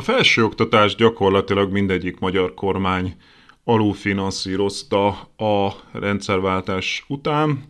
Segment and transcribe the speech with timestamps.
[0.00, 3.14] A felsőoktatás gyakorlatilag mindegyik magyar kormány
[3.64, 7.64] alulfinanszírozta a rendszerváltás után,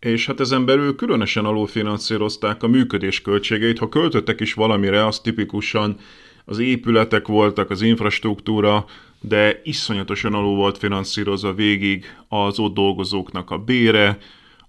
[0.00, 3.78] és hát ezen belül különösen alulfinanszírozták a működés költségeit.
[3.78, 5.96] Ha költöttek is valamire, az tipikusan
[6.44, 8.84] az épületek voltak, az infrastruktúra,
[9.20, 14.18] de iszonyatosan alul volt finanszírozva végig az ott dolgozóknak a bére,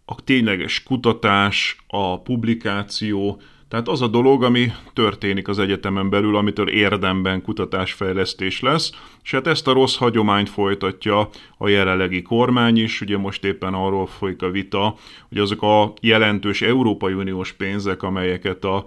[0.05, 6.69] a tényleges kutatás, a publikáció, tehát az a dolog, ami történik az egyetemen belül, amitől
[6.69, 8.91] érdemben kutatásfejlesztés lesz,
[9.23, 14.07] és hát ezt a rossz hagyományt folytatja a jelenlegi kormány is, ugye most éppen arról
[14.07, 14.95] folyik a vita,
[15.29, 18.85] hogy azok a jelentős Európai Uniós pénzek, amelyeket a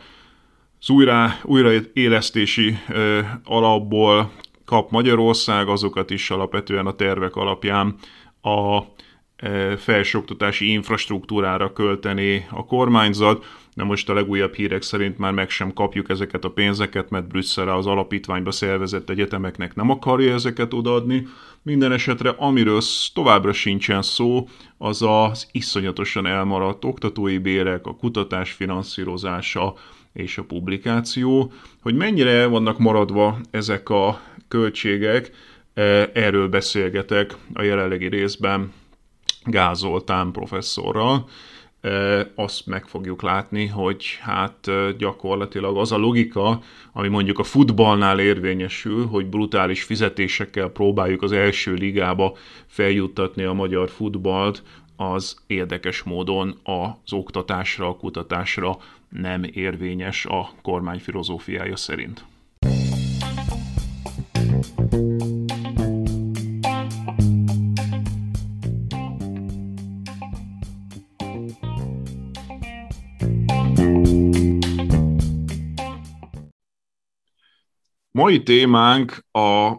[0.80, 4.32] az újra, újraélesztési ö, alapból
[4.64, 7.94] kap Magyarország, azokat is alapvetően a tervek alapján
[8.42, 8.80] a
[9.76, 13.44] felsőoktatási infrastruktúrára költeni a kormányzat,
[13.74, 17.68] de most a legújabb hírek szerint már meg sem kapjuk ezeket a pénzeket, mert Brüsszel
[17.68, 21.26] az alapítványba szervezett egyetemeknek nem akarja ezeket odaadni.
[21.62, 22.80] Minden esetre, amiről
[23.14, 29.74] továbbra sincsen szó, az az iszonyatosan elmaradt oktatói bérek, a kutatás finanszírozása
[30.12, 31.52] és a publikáció.
[31.82, 35.30] Hogy mennyire vannak maradva ezek a költségek,
[36.12, 38.72] erről beszélgetek a jelenlegi részben
[39.44, 41.28] Gázoltán professzorral,
[42.34, 46.60] azt meg fogjuk látni, hogy hát gyakorlatilag az a logika,
[46.92, 53.90] ami mondjuk a futballnál érvényesül, hogy brutális fizetésekkel próbáljuk az első ligába feljuttatni a magyar
[53.90, 54.62] futballt,
[54.96, 58.76] az érdekes módon az oktatásra, a kutatásra
[59.08, 62.24] nem érvényes a kormány filozófiája szerint.
[78.22, 79.76] Mai témánk a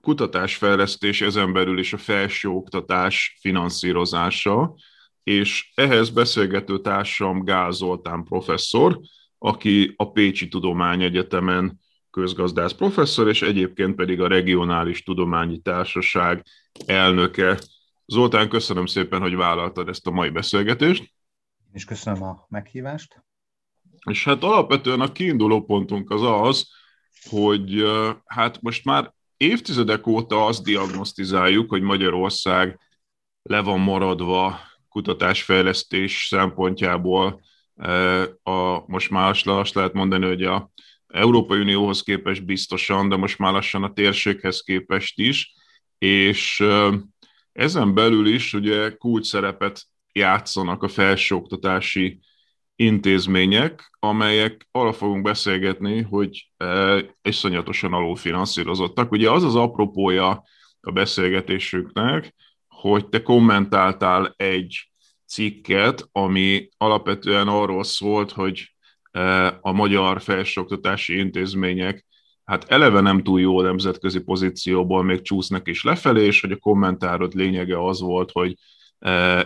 [0.00, 4.74] kutatásfejlesztés ezen belül is a felsőoktatás finanszírozása,
[5.22, 9.00] és ehhez beszélgető társam Gál Zoltán professzor,
[9.38, 11.80] aki a Pécsi Tudományegyetemen
[12.10, 16.44] közgazdász professzor, és egyébként pedig a Regionális Tudományi Társaság
[16.86, 17.58] elnöke.
[18.06, 21.12] Zoltán, köszönöm szépen, hogy vállaltad ezt a mai beszélgetést.
[21.72, 23.24] És köszönöm a meghívást.
[24.10, 26.78] És hát alapvetően a kiinduló pontunk az az,
[27.28, 27.84] hogy
[28.24, 32.78] hát most már évtizedek óta azt diagnosztizáljuk, hogy Magyarország
[33.42, 37.40] le van maradva kutatásfejlesztés szempontjából.
[38.42, 40.70] A, most már azt lehet mondani, hogy a
[41.06, 45.54] Európai Unióhoz képest biztosan, de most már lassan a térséghez képest is,
[45.98, 46.64] és
[47.52, 49.82] ezen belül is ugye kulcs szerepet
[50.12, 52.20] játszanak a felsőoktatási
[52.80, 59.10] intézmények, amelyek arra fogunk beszélgetni, hogy e, iszonyatosan alulfinanszírozottak.
[59.10, 60.42] Ugye az az apropója
[60.80, 62.34] a beszélgetésünknek,
[62.68, 64.90] hogy te kommentáltál egy
[65.26, 68.74] cikket, ami alapvetően arról szólt, hogy
[69.10, 72.06] e, a magyar felsőoktatási intézmények
[72.44, 77.34] hát eleve nem túl jó nemzetközi pozícióból még csúsznak is lefelé, és hogy a kommentárod
[77.34, 78.56] lényege az volt, hogy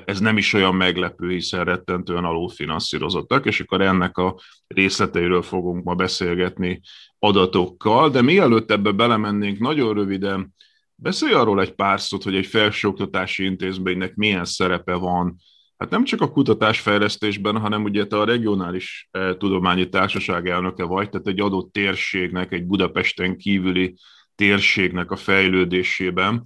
[0.05, 5.95] ez nem is olyan meglepő, hiszen rettentően alulfinanszírozottak, és akkor ennek a részleteiről fogunk ma
[5.95, 6.81] beszélgetni
[7.19, 10.55] adatokkal, de mielőtt ebbe belemennénk, nagyon röviden
[10.95, 15.37] beszélj arról egy pár szót, hogy egy felsőoktatási intézménynek milyen szerepe van,
[15.77, 19.09] hát nem csak a kutatásfejlesztésben, hanem ugye te a regionális
[19.39, 23.95] tudományi társaság elnöke vagy, tehát egy adott térségnek, egy Budapesten kívüli
[24.35, 26.43] térségnek a fejlődésében,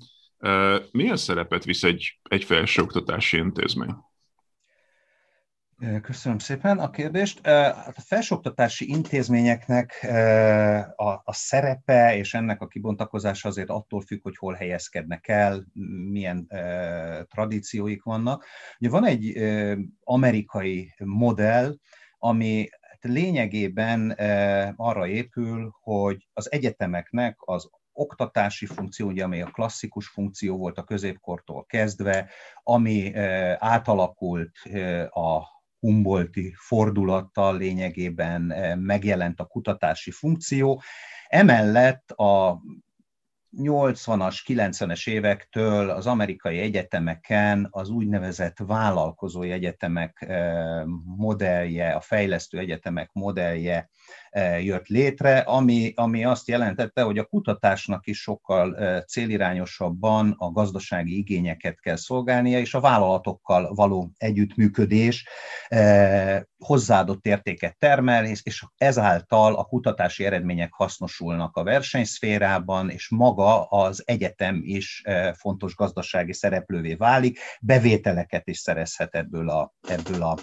[0.90, 3.94] milyen szerepet visz egy, egy felsőoktatási intézmény?
[6.02, 7.46] Köszönöm szépen a kérdést.
[7.46, 10.06] Hát a felsőoktatási intézményeknek
[10.96, 15.66] a, a szerepe és ennek a kibontakozása azért attól függ, hogy hol helyezkednek el,
[16.10, 16.46] milyen
[17.28, 18.44] tradícióik vannak.
[18.78, 19.38] Ugye van egy
[20.00, 21.76] amerikai modell,
[22.18, 22.68] ami
[23.00, 24.10] lényegében
[24.76, 30.84] arra épül, hogy az egyetemeknek az oktatási funkció, ugye, ami a klasszikus funkció volt a
[30.84, 32.30] középkortól kezdve,
[32.62, 33.14] ami
[33.58, 34.56] átalakult
[35.10, 38.42] a Humboldti fordulattal lényegében
[38.78, 40.82] megjelent a kutatási funkció.
[41.28, 42.62] Emellett a
[43.56, 50.26] 80-as, 90-es évektől az amerikai egyetemeken az úgynevezett vállalkozói egyetemek
[51.16, 53.88] modellje, a fejlesztő egyetemek modellje
[54.30, 60.50] E, jött létre, ami, ami azt jelentette, hogy a kutatásnak is sokkal e, célirányosabban a
[60.50, 65.28] gazdasági igényeket kell szolgálnia, és a vállalatokkal való együttműködés
[66.58, 73.37] hozzáadott értéket termel, és ezáltal a kutatási eredmények hasznosulnak a versenyszférában, és maga
[73.68, 75.02] az egyetem is
[75.32, 80.36] fontos gazdasági szereplővé válik, bevételeket is szerezhet ebből a, ebből a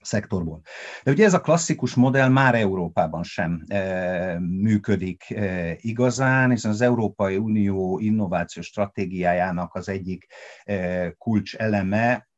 [0.00, 0.60] szektorból.
[1.02, 6.80] De ugye ez a klasszikus modell már Európában sem e, működik e, igazán, hiszen az
[6.80, 10.26] Európai Unió innovációs stratégiájának az egyik
[10.64, 12.28] e, kulcs eleme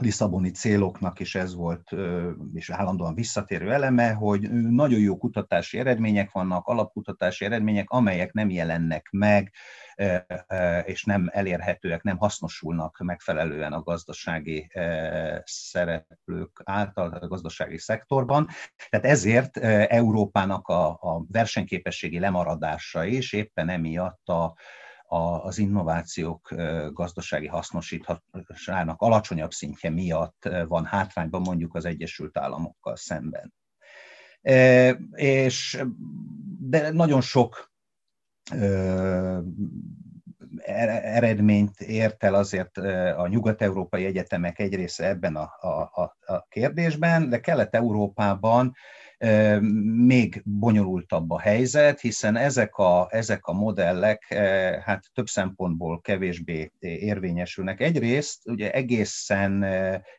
[0.00, 1.90] Lisszaboni céloknak is ez volt,
[2.54, 9.08] és állandóan visszatérő eleme, hogy nagyon jó kutatási eredmények vannak, alapkutatási eredmények, amelyek nem jelennek
[9.10, 9.52] meg,
[10.84, 14.70] és nem elérhetőek, nem hasznosulnak megfelelően a gazdasági
[15.44, 18.48] szereplők által, a gazdasági szektorban.
[18.88, 19.56] Tehát ezért
[19.86, 24.54] Európának a, a versenyképességi lemaradása is éppen emiatt a,
[25.08, 26.54] az innovációk
[26.92, 33.54] gazdasági hasznosításának alacsonyabb szintje miatt van hátrányban mondjuk az Egyesült Államokkal szemben.
[35.12, 35.84] És
[36.58, 37.72] de nagyon sok
[40.66, 42.78] eredményt ért el azért
[43.16, 45.50] a nyugat-európai egyetemek egy része ebben a,
[45.92, 48.74] a, a kérdésben, de Kelet-Európában
[50.06, 54.34] még bonyolultabb a helyzet, hiszen ezek a, ezek a modellek
[54.84, 57.80] hát több szempontból kevésbé érvényesülnek.
[57.80, 59.64] Egyrészt ugye egészen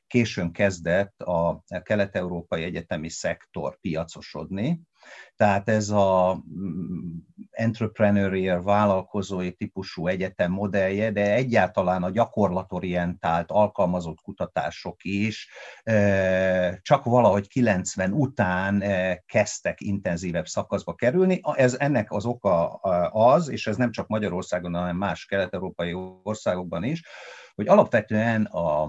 [0.08, 4.82] későn kezdett a kelet-európai egyetemi szektor piacosodni,
[5.38, 7.18] tehát ez a mm,
[7.52, 15.50] entrepreneurial vállalkozói típusú egyetem modellje, de egyáltalán a gyakorlatorientált alkalmazott kutatások is
[16.82, 18.84] csak valahogy 90 után
[19.26, 21.40] kezdtek intenzívebb szakaszba kerülni.
[21.56, 22.68] Ez, ennek az oka
[23.12, 25.94] az, és ez nem csak Magyarországon, hanem más kelet-európai
[26.24, 27.02] országokban is,
[27.58, 28.84] hogy alapvetően a,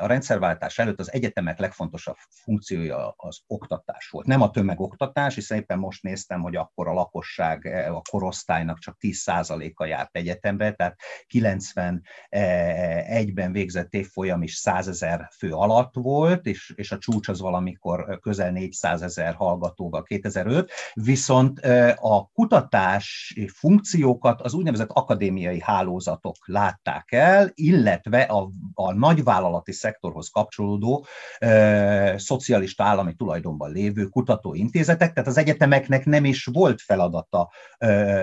[0.00, 4.26] a rendszerváltás előtt az egyetemek legfontosabb funkciója az oktatás volt.
[4.26, 9.84] Nem a tömegoktatás, hiszen éppen most néztem, hogy akkor a lakosság, a korosztálynak csak 10%-a
[9.84, 10.96] járt egyetemre, tehát
[11.34, 18.18] 91-ben végzett évfolyam is 100 ezer fő alatt volt, és, és a csúcs az valamikor
[18.20, 21.58] közel 400 ezer hallgatóval 2005, viszont
[21.94, 31.06] a kutatás funkciókat az úgynevezett akadémiai hálózatok látták el, illetve a, a nagyvállalati szektorhoz kapcsolódó
[31.38, 35.38] e, szocialista állami tulajdonban lévő kutatóintézetek, tehát az
[35.82, 37.50] egyetemeknek nem is volt feladata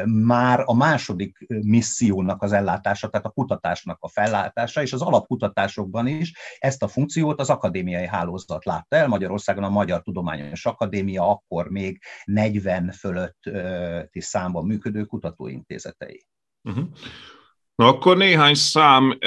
[0.05, 6.33] már a második missziónak az ellátása, tehát a kutatásnak a fellátása, és az alapkutatásokban is
[6.59, 9.07] ezt a funkciót az akadémiai hálózat látta el.
[9.07, 16.25] Magyarországon a Magyar Tudományos Akadémia akkor még 40 fölötti számban működő kutatóintézetei.
[16.63, 16.87] Uh-huh.
[17.79, 19.17] Na akkor néhány szám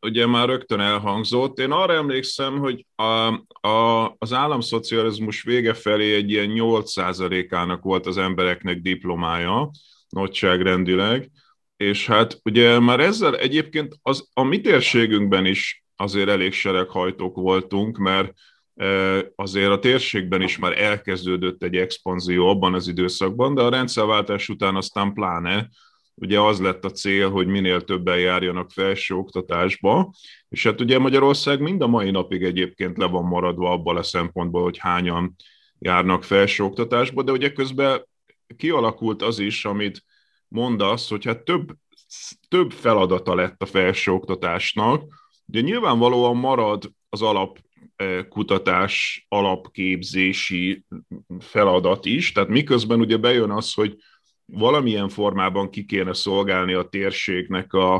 [0.00, 1.58] ugye már rögtön elhangzott.
[1.58, 3.02] Én arra emlékszem, hogy a,
[3.68, 9.70] a, az államszocializmus vége felé egy ilyen 8%-ának volt az embereknek diplomája,
[10.08, 11.30] nagyságrendileg,
[11.76, 17.96] és hát ugye már ezzel egyébként az, a mi térségünkben is azért elég sereghajtók voltunk,
[17.96, 18.32] mert
[19.34, 24.76] azért a térségben is már elkezdődött egy expanzió abban az időszakban, de a rendszerváltás után
[24.76, 25.68] aztán pláne,
[26.20, 30.12] ugye az lett a cél, hogy minél többen járjanak felsőoktatásba,
[30.48, 34.62] és hát ugye Magyarország mind a mai napig egyébként le van maradva abban a szempontból,
[34.62, 35.34] hogy hányan
[35.78, 38.06] járnak felsőoktatásba, de ugye közben
[38.56, 40.04] kialakult az is, amit
[40.48, 41.76] mondasz, hogy hát több,
[42.48, 45.02] több feladata lett a felsőoktatásnak,
[45.46, 47.58] ugye nyilvánvalóan marad az alap
[47.96, 50.84] eh, kutatás, alapképzési
[51.38, 53.96] feladat is, tehát miközben ugye bejön az, hogy
[54.52, 57.94] valamilyen formában ki kéne szolgálni a térségnek a,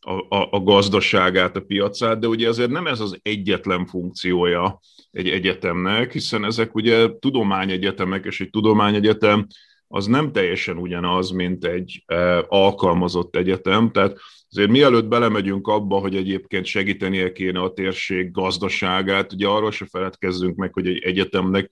[0.00, 4.80] a, a gazdaságát, a piacát, de ugye azért nem ez az egyetlen funkciója
[5.10, 9.46] egy egyetemnek, hiszen ezek ugye tudományegyetemek, és egy tudományegyetem
[9.88, 12.04] az nem teljesen ugyanaz, mint egy
[12.48, 14.18] alkalmazott egyetem, tehát
[14.50, 20.56] azért mielőtt belemegyünk abba, hogy egyébként segítenie kéne a térség gazdaságát, ugye arról se feledkezzünk
[20.56, 21.70] meg, hogy egy egyetemnek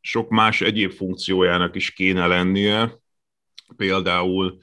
[0.00, 3.02] sok más egyéb funkciójának is kéne lennie,
[3.76, 4.58] például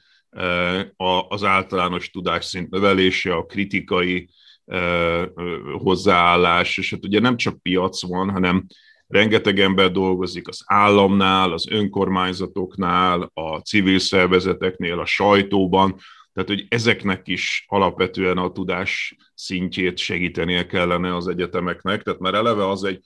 [1.28, 4.28] az általános tudásszint növelése, a kritikai
[5.78, 8.66] hozzáállás, és hát ugye nem csak piac van, hanem
[9.06, 15.96] rengeteg ember dolgozik az államnál, az önkormányzatoknál, a civil szervezeteknél, a sajtóban,
[16.32, 22.68] tehát hogy ezeknek is alapvetően a tudás szintjét segítenie kellene az egyetemeknek, tehát már eleve
[22.68, 23.00] az egy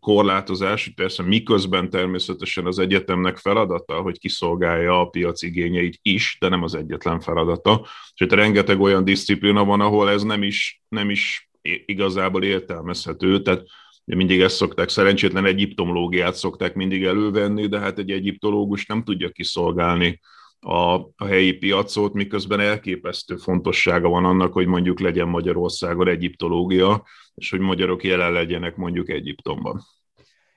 [0.00, 6.48] korlátozás, hogy persze miközben természetesen az egyetemnek feladata, hogy kiszolgálja a piac igényeit is, de
[6.48, 7.86] nem az egyetlen feladata.
[8.14, 11.50] És itt rengeteg olyan disziplina van, ahol ez nem is, nem is
[11.86, 13.62] igazából értelmezhető, tehát
[14.04, 20.20] mindig ezt szokták, szerencsétlen egyiptomológiát szokták mindig elővenni, de hát egy egyiptológus nem tudja kiszolgálni
[20.60, 27.50] a, a helyi piacot, miközben elképesztő fontossága van annak, hogy mondjuk legyen Magyarországon egyiptológia, és
[27.50, 29.80] hogy magyarok jelen legyenek mondjuk Egyiptomban.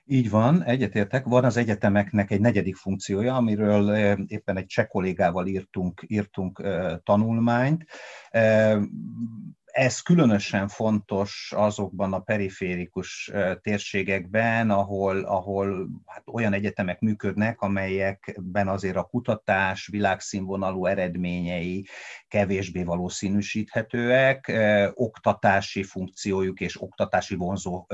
[0.04, 1.24] Így van, egyetértek.
[1.24, 6.62] Van az egyetemeknek egy negyedik funkciója, amiről éppen egy cseh kollégával írtunk, írtunk
[7.02, 7.86] tanulmányt
[9.72, 18.96] ez különösen fontos azokban a periférikus térségekben, ahol, ahol hát olyan egyetemek működnek, amelyekben azért
[18.96, 21.86] a kutatás világszínvonalú eredményei
[22.28, 24.52] kevésbé valószínűsíthetőek,
[24.94, 27.86] oktatási funkciójuk és oktatási vonzó,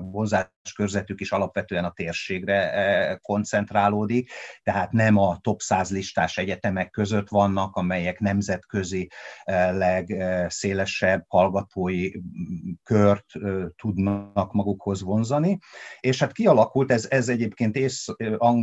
[0.00, 4.30] vonzás körzetük is alapvetően a térségre koncentrálódik,
[4.62, 9.10] tehát nem a top 100 listás egyetemek között vannak, amelyek nemzetközi
[9.70, 12.10] legszéles szélesebb hallgatói
[12.82, 13.26] kört
[13.76, 15.58] tudnak magukhoz vonzani,
[16.00, 18.06] és hát kialakult, ez, ez egyébként ész,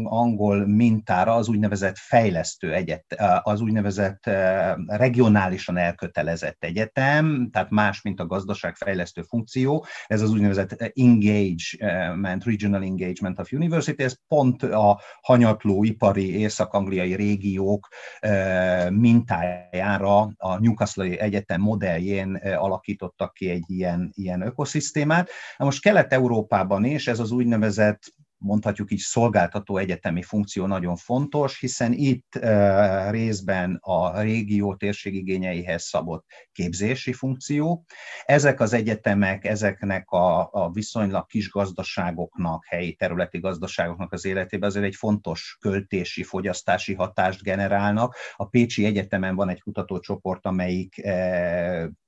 [0.03, 4.29] angol mintára az úgynevezett fejlesztő egyet, az úgynevezett
[4.85, 13.39] regionálisan elkötelezett egyetem, tehát más, mint a gazdaságfejlesztő funkció, ez az úgynevezett engagement, regional engagement
[13.39, 17.87] of university, ez pont a hanyatló ipari észak-angliai régiók
[18.89, 25.29] mintájára a Newcastle Egyetem modelljén szintjén alakítottak ki egy ilyen, ilyen ökoszisztémát.
[25.57, 31.93] Na most Kelet-Európában is ez az úgynevezett mondhatjuk így szolgáltató egyetemi funkció nagyon fontos, hiszen
[31.93, 32.39] itt
[33.09, 37.85] részben a régió térség igényeihez szabott képzési funkció.
[38.25, 44.85] Ezek az egyetemek, ezeknek a, a viszonylag kis gazdaságoknak, helyi területi gazdaságoknak az életében azért
[44.85, 48.15] egy fontos költési, fogyasztási hatást generálnak.
[48.35, 51.01] A Pécsi Egyetemen van egy kutatócsoport, amelyik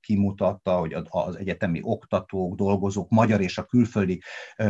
[0.00, 4.22] kimutatta, hogy az egyetemi oktatók, dolgozók, magyar és a külföldi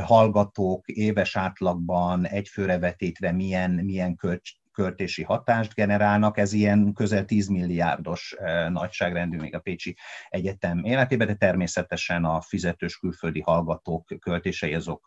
[0.03, 7.49] hallgatók éves átlagban egyfőre vetítve milyen, milyen költs, költési hatást generálnak, ez ilyen közel 10
[7.49, 8.37] milliárdos
[8.69, 9.97] nagyságrendű még a Pécsi
[10.29, 15.07] Egyetem életében, de természetesen a fizetős külföldi hallgatók költései azok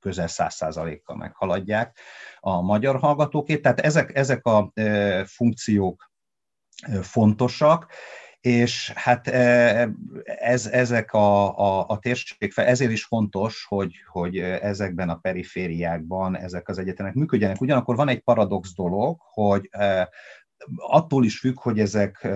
[0.00, 1.98] közel 100%-kal meghaladják
[2.40, 3.62] a magyar hallgatókét.
[3.62, 4.72] Tehát ezek, ezek a
[5.24, 6.10] funkciók
[7.02, 7.92] fontosak,
[8.48, 9.28] és hát
[10.24, 16.68] ez, ezek a, a, a térség, ezért is fontos, hogy, hogy ezekben a perifériákban ezek
[16.68, 17.60] az egyetemek működjenek.
[17.60, 19.70] Ugyanakkor van egy paradox dolog, hogy
[20.76, 22.28] attól is függ, hogy ezek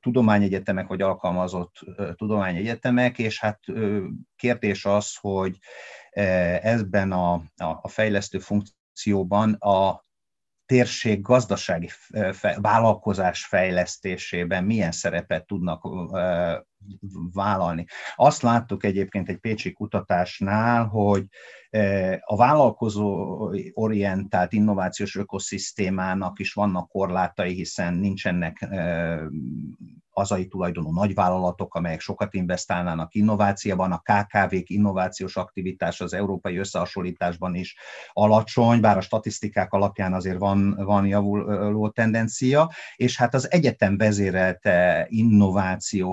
[0.00, 1.74] tudományegyetemek vagy alkalmazott
[2.14, 3.60] tudományegyetemek, és hát
[4.36, 5.58] kérdés az, hogy
[6.60, 10.04] ebben a, a fejlesztő funkcióban a
[10.72, 11.90] térség gazdasági
[12.56, 15.84] vállalkozás fejlesztésében milyen szerepet tudnak
[17.32, 17.86] vállalni.
[18.14, 21.26] Azt láttuk egyébként egy pécsi kutatásnál, hogy
[22.20, 23.38] a vállalkozó
[23.72, 28.68] orientált innovációs ökoszisztémának is vannak korlátai, hiszen nincsenek
[30.12, 37.76] hazai tulajdonú nagyvállalatok, amelyek sokat investálnának innovációban, a KKV-k innovációs aktivitás az európai összehasonlításban is
[38.12, 44.68] alacsony, bár a statisztikák alapján azért van, van javuló tendencia, és hát az egyetem vezérelt
[45.06, 46.12] innováció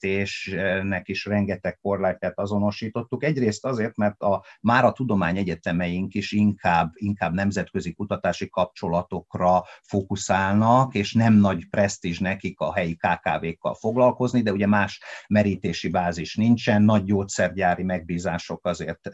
[0.00, 3.24] fejlesztésnek is rengeteg korlátját azonosítottuk.
[3.24, 10.94] Egyrészt azért, mert a, már a a tudományegyetemeink is inkább, inkább nemzetközi kutatási kapcsolatokra fókuszálnak,
[10.94, 16.82] és nem nagy presztízs nekik a helyi KKV-kkal foglalkozni, de ugye más merítési bázis nincsen,
[16.82, 19.08] nagy gyógyszergyári megbízások azért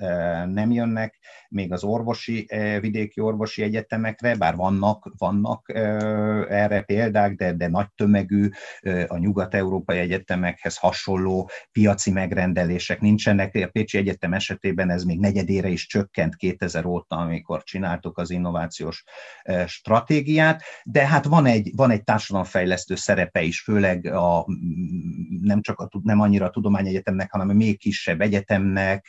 [0.47, 2.47] nem jönnek, még az orvosi,
[2.81, 5.69] vidéki orvosi egyetemekre, bár vannak, vannak
[6.49, 8.49] erre példák, de, de nagy tömegű
[9.07, 13.55] a nyugat-európai egyetemekhez hasonló piaci megrendelések nincsenek.
[13.55, 19.05] A Pécsi Egyetem esetében ez még negyedére is csökkent 2000 óta, amikor csináltuk az innovációs
[19.67, 24.47] stratégiát, de hát van egy, van egy társadalomfejlesztő szerepe is, főleg a,
[25.41, 29.09] nem csak a, nem annyira a tudományegyetemnek, hanem a még kisebb egyetemnek,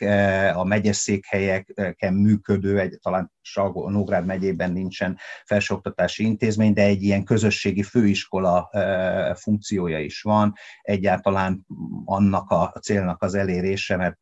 [0.54, 3.36] a megyeszékhelyeken működő, egy, talán
[3.72, 8.70] Nógrád megyében nincsen felsőoktatási intézmény, de egy ilyen közösségi főiskola
[9.34, 10.54] funkciója is van.
[10.82, 11.57] Egyáltalán
[12.04, 14.18] annak a célnak az elérése, mert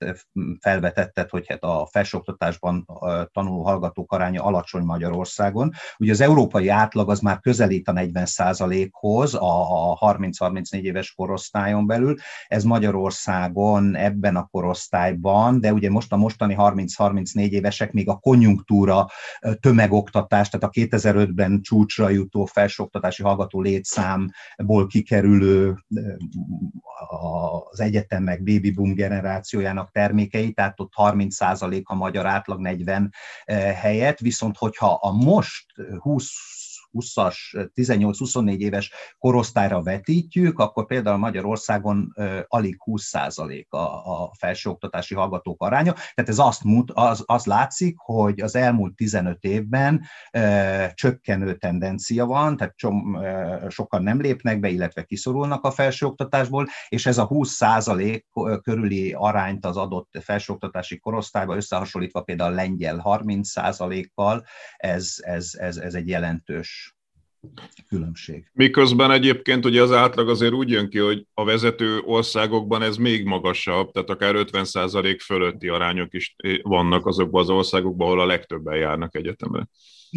[0.61, 2.87] felvetetted, hogy hát a felsőoktatásban
[3.33, 5.73] tanuló hallgatók aránya alacsony Magyarországon.
[5.99, 12.15] Ugye az európai átlag az már közelít a 40% hoz a 30-34 éves korosztályon belül.
[12.47, 19.07] Ez Magyarországon ebben a korosztályban, de ugye most a mostani 30-34 évesek még a konjunktúra
[19.61, 25.75] tömegoktatás, tehát a 2005-ben csúcsra jutó felsőoktatási hallgató létszámból kikerülő
[27.71, 33.13] az egyetemek baby boom generációjának termékei, tehát ott 30% a magyar átlag 40
[33.75, 35.67] helyet, viszont hogyha a most
[35.99, 36.56] 20
[36.97, 37.37] 20-as,
[37.75, 42.15] 18-24 éves korosztályra vetítjük, akkor például Magyarországon
[42.47, 45.93] alig 20% a, a felsőoktatási hallgatók aránya.
[45.93, 52.27] Tehát ez azt, mut, az, az látszik, hogy az elmúlt 15 évben e, csökkenő tendencia
[52.27, 57.29] van, tehát csom, e, sokan nem lépnek be, illetve kiszorulnak a felsőoktatásból, és ez a
[57.29, 58.23] 20%
[58.63, 64.45] körüli arányt az adott felsőoktatási korosztályba összehasonlítva például a lengyel 30%-kal,
[64.77, 66.86] ez, ez, ez, ez egy jelentős
[67.89, 68.51] különbség.
[68.53, 73.25] Miközben egyébként ugye az átlag azért úgy jön ki, hogy a vezető országokban ez még
[73.25, 79.15] magasabb, tehát akár 50% fölötti arányok is vannak azokban az országokban, ahol a legtöbben járnak
[79.15, 79.69] egyetemre.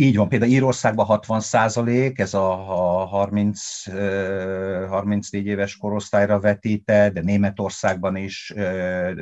[0.01, 2.55] Így van, például Írországban 60 százalék, ez a
[3.05, 3.61] 30,
[4.89, 8.53] 34 éves korosztályra vetített, de Németországban is,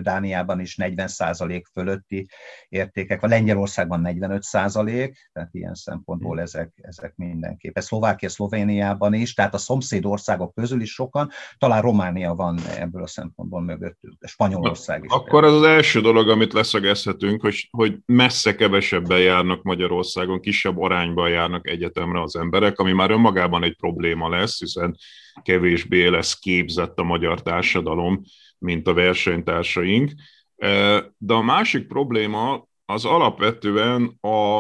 [0.02, 2.28] Dániában is 40 százalék fölötti
[2.70, 7.84] értékek, vagy Lengyelországban 45 százalék, tehát ilyen szempontból ezek, ezek mindenképpen.
[7.84, 13.08] Szlovákia, Szlovéniában is, tehát a szomszéd országok közül is sokan, talán Románia van ebből a
[13.08, 15.12] szempontból mögöttük, de Spanyolország is.
[15.12, 20.82] Akkor ez az első dolog, amit leszögezhetünk, hogy, hogy messze kevesebben járnak Magyarországon, kisebb kisebb
[20.82, 24.98] arányban járnak egyetemre az emberek, ami már önmagában egy probléma lesz, hiszen
[25.44, 28.22] kevésbé lesz képzett a magyar társadalom,
[28.58, 30.12] mint a versenytársaink.
[30.56, 30.70] E,
[31.18, 34.60] de a másik probléma az alapvetően a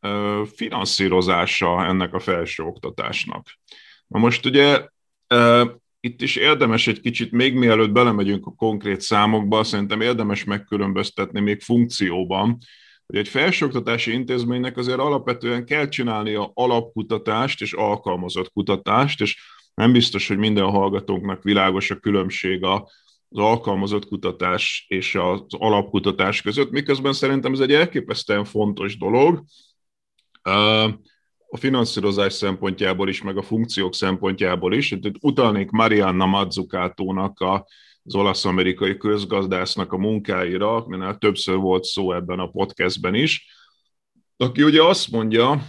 [0.00, 0.10] e,
[0.54, 3.46] finanszírozása ennek a felsőoktatásnak.
[4.06, 4.88] Na most ugye
[5.26, 5.66] e,
[6.00, 11.60] itt is érdemes egy kicsit, még mielőtt belemegyünk a konkrét számokba, szerintem érdemes megkülönböztetni még
[11.60, 12.58] funkcióban,
[13.06, 19.38] hogy egy felsőoktatási intézménynek azért alapvetően kell csinálnia alapkutatást és alkalmazott kutatást, és
[19.74, 22.74] nem biztos, hogy minden hallgatónknak világos a különbség a,
[23.28, 29.44] az alkalmazott kutatás és az alapkutatás között, miközben szerintem ez egy elképesztően fontos dolog
[31.48, 34.90] a finanszírozás szempontjából is, meg a funkciók szempontjából is.
[34.90, 37.66] Itt utalnék Marianna Mazzucatónak a
[38.06, 43.46] az olasz-amerikai közgazdásznak a munkáira, aminek többször volt szó ebben a podcastben is,
[44.36, 45.62] aki ugye azt mondja,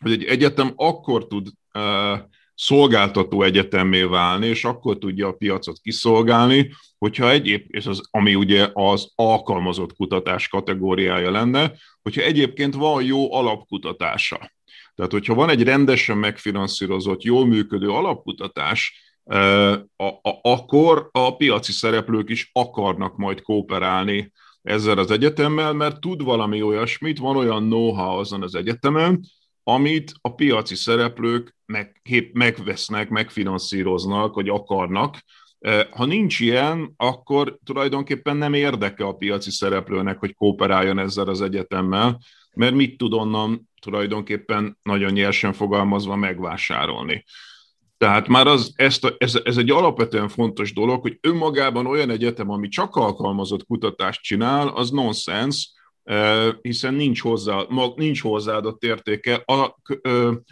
[0.00, 2.18] hogy egy egyetem akkor tud uh,
[2.54, 8.68] szolgáltató egyetemmé válni, és akkor tudja a piacot kiszolgálni, hogyha egyéb, és az, ami ugye
[8.72, 11.72] az alkalmazott kutatás kategóriája lenne,
[12.02, 14.52] hogyha egyébként van jó alapkutatása.
[14.94, 19.09] Tehát, hogyha van egy rendesen megfinanszírozott, jól működő alapkutatás,
[20.42, 27.18] akkor a piaci szereplők is akarnak majd kooperálni ezzel az egyetemmel, mert tud valami olyasmit,
[27.18, 29.24] van olyan know-how azon az egyetemen,
[29.62, 32.00] amit a piaci szereplők meg,
[32.32, 35.24] megvesznek, megfinanszíroznak, vagy akarnak.
[35.90, 42.18] Ha nincs ilyen, akkor tulajdonképpen nem érdeke a piaci szereplőnek, hogy kooperáljon ezzel az egyetemmel,
[42.54, 47.24] mert mit tud onnan tulajdonképpen nagyon nyersen fogalmazva megvásárolni.
[48.00, 52.50] Tehát már az, ezt a, ez, ez egy alapvetően fontos dolog, hogy önmagában olyan egyetem,
[52.50, 55.72] ami csak alkalmazott kutatást csinál, az nonsens,
[56.60, 59.34] hiszen nincs, hozzá, nincs hozzáadott értéke.
[59.34, 59.76] A,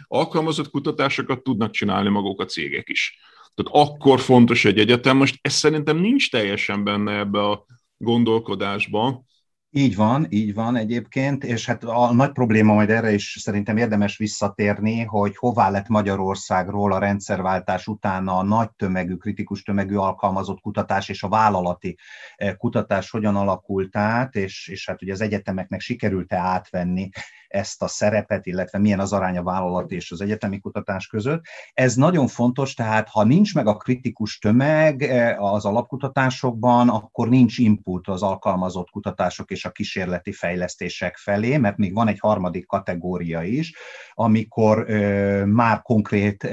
[0.07, 3.19] alkalmazott kutatásokat tudnak csinálni maguk a cégek is.
[3.55, 5.17] Tehát akkor fontos egy egyetem.
[5.17, 7.65] Most ez szerintem nincs teljesen benne ebbe a
[7.97, 9.25] gondolkodásban,
[9.71, 14.17] Így van, így van egyébként, és hát a nagy probléma majd erre is szerintem érdemes
[14.17, 21.09] visszatérni, hogy hová lett Magyarországról a rendszerváltás után a nagy tömegű, kritikus tömegű alkalmazott kutatás
[21.09, 21.97] és a vállalati
[22.35, 27.09] eh, kutatás hogyan alakult át, és, és hát ugye az egyetemeknek sikerült-e átvenni
[27.49, 31.43] ezt a szerepet, illetve milyen az arány a vállalati és az egyetemi kutatás között.
[31.73, 37.57] Ez nagyon fontos, tehát ha nincs meg a kritikus tömeg eh, az alapkutatásokban, akkor nincs
[37.57, 43.41] input az alkalmazott kutatások és a kísérleti fejlesztések felé, mert még van egy harmadik kategória
[43.41, 43.73] is,
[44.13, 46.49] amikor ö, már konkrét ö,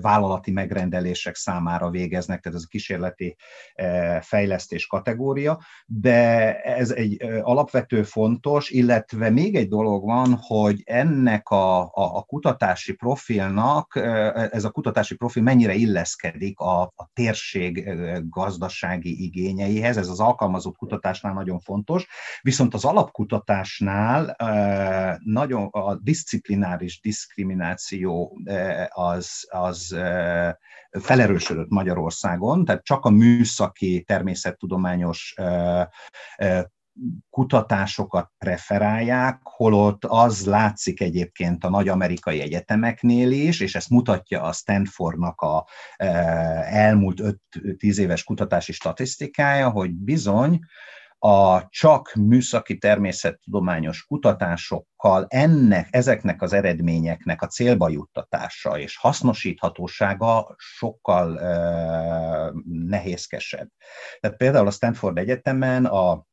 [0.00, 3.36] vállalati megrendelések számára végeznek, tehát ez a kísérleti
[4.20, 11.80] fejlesztés kategória, de ez egy alapvető fontos, illetve még egy dolog van, hogy ennek a,
[11.80, 13.96] a, a kutatási profilnak,
[14.50, 17.90] ez a kutatási profil mennyire illeszkedik a, a térség
[18.28, 22.06] gazdasági igényeihez, ez az alkalmazott kutatásnál nagyon fontos,
[22.42, 24.36] viszont az alapkutatásnál
[25.24, 28.38] nagyon a disziplináris diszkrimináció
[28.88, 29.96] az, az
[30.90, 35.34] felerősödött Magyarországon, tehát csak a műszaki, természettudományos
[37.30, 44.52] kutatásokat preferálják, holott az látszik egyébként a nagy amerikai egyetemeknél is, és ezt mutatja a
[44.52, 45.66] Stanfordnak a
[46.64, 47.20] elmúlt
[47.56, 50.60] 5-10 éves kutatási statisztikája, hogy bizony
[51.22, 61.32] a csak műszaki természettudományos kutatásokkal ennek, ezeknek az eredményeknek a célba juttatása és hasznosíthatósága sokkal
[61.32, 63.68] uh, nehézkesebb.
[64.20, 66.28] Tehát például a Stanford Egyetemen a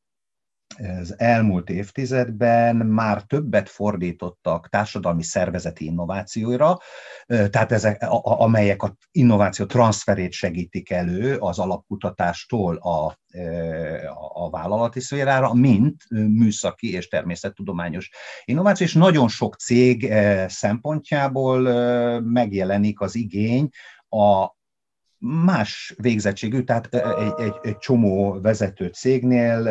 [0.99, 6.77] az elmúlt évtizedben már többet fordítottak társadalmi szervezeti innovációra,
[7.25, 13.19] tehát ezek, amelyek a innováció transferét segítik elő az alapkutatástól a,
[14.33, 18.11] a vállalati szférára, mint műszaki és természettudományos
[18.45, 20.13] innováció, és nagyon sok cég
[20.47, 21.61] szempontjából
[22.19, 23.69] megjelenik az igény
[24.09, 24.56] a,
[25.17, 29.63] más végzettségű, tehát egy, egy, egy csomó vezető cégnél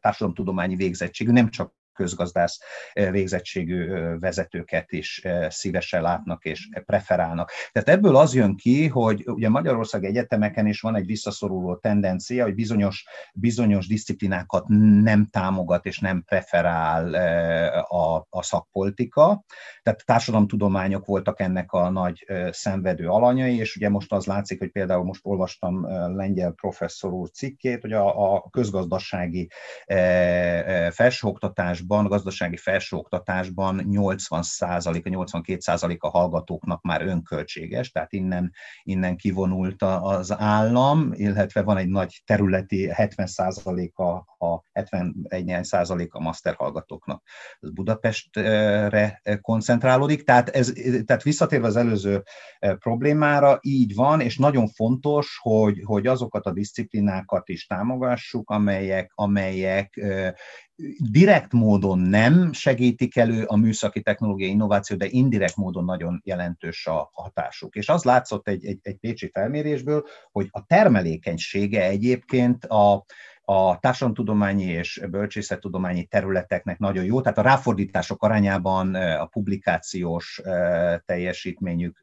[0.00, 2.58] társadalomtudományi végzettségű, nem csak közgazdász
[2.92, 3.86] végzettségű
[4.18, 7.50] vezetőket is szívesen látnak és preferálnak.
[7.72, 12.54] Tehát ebből az jön ki, hogy ugye Magyarország egyetemeken is van egy visszaszoruló tendencia, hogy
[12.54, 14.64] bizonyos, bizonyos disziplinákat
[15.02, 17.14] nem támogat és nem preferál
[17.82, 19.44] a, a szakpolitika.
[19.82, 25.04] Tehát társadalomtudományok voltak ennek a nagy szenvedő alanyai, és ugye most az látszik, hogy például
[25.04, 29.50] most olvastam lengyel professzor úr cikkét, hogy a, a közgazdasági
[30.90, 39.82] felsőoktatás oktatásban, gazdasági felsőoktatásban 80 a 82% a hallgatóknak már önköltséges, tehát innen, innen kivonult
[39.82, 43.28] az állam, illetve van egy nagy területi 70
[43.94, 44.02] a,
[44.38, 47.22] a 71% a master hallgatóknak.
[47.60, 50.72] Ez Budapestre koncentrálódik, tehát, ez,
[51.04, 52.22] tehát visszatérve az előző
[52.58, 59.10] e, problémára, így van, és nagyon fontos, hogy, hogy azokat a disziplinákat is támogassuk, amelyek,
[59.14, 60.34] amelyek e,
[61.10, 67.10] direkt módon nem segítik elő a műszaki technológiai innováció, de indirekt módon nagyon jelentős a
[67.12, 67.74] hatásuk.
[67.74, 73.04] És az látszott egy, egy, egy pécsi felmérésből, hogy a termelékenysége egyébként a,
[73.52, 80.40] a társadalomtudományi és bölcsészettudományi területeknek nagyon jó, tehát a ráfordítások arányában a publikációs
[81.04, 82.02] teljesítményük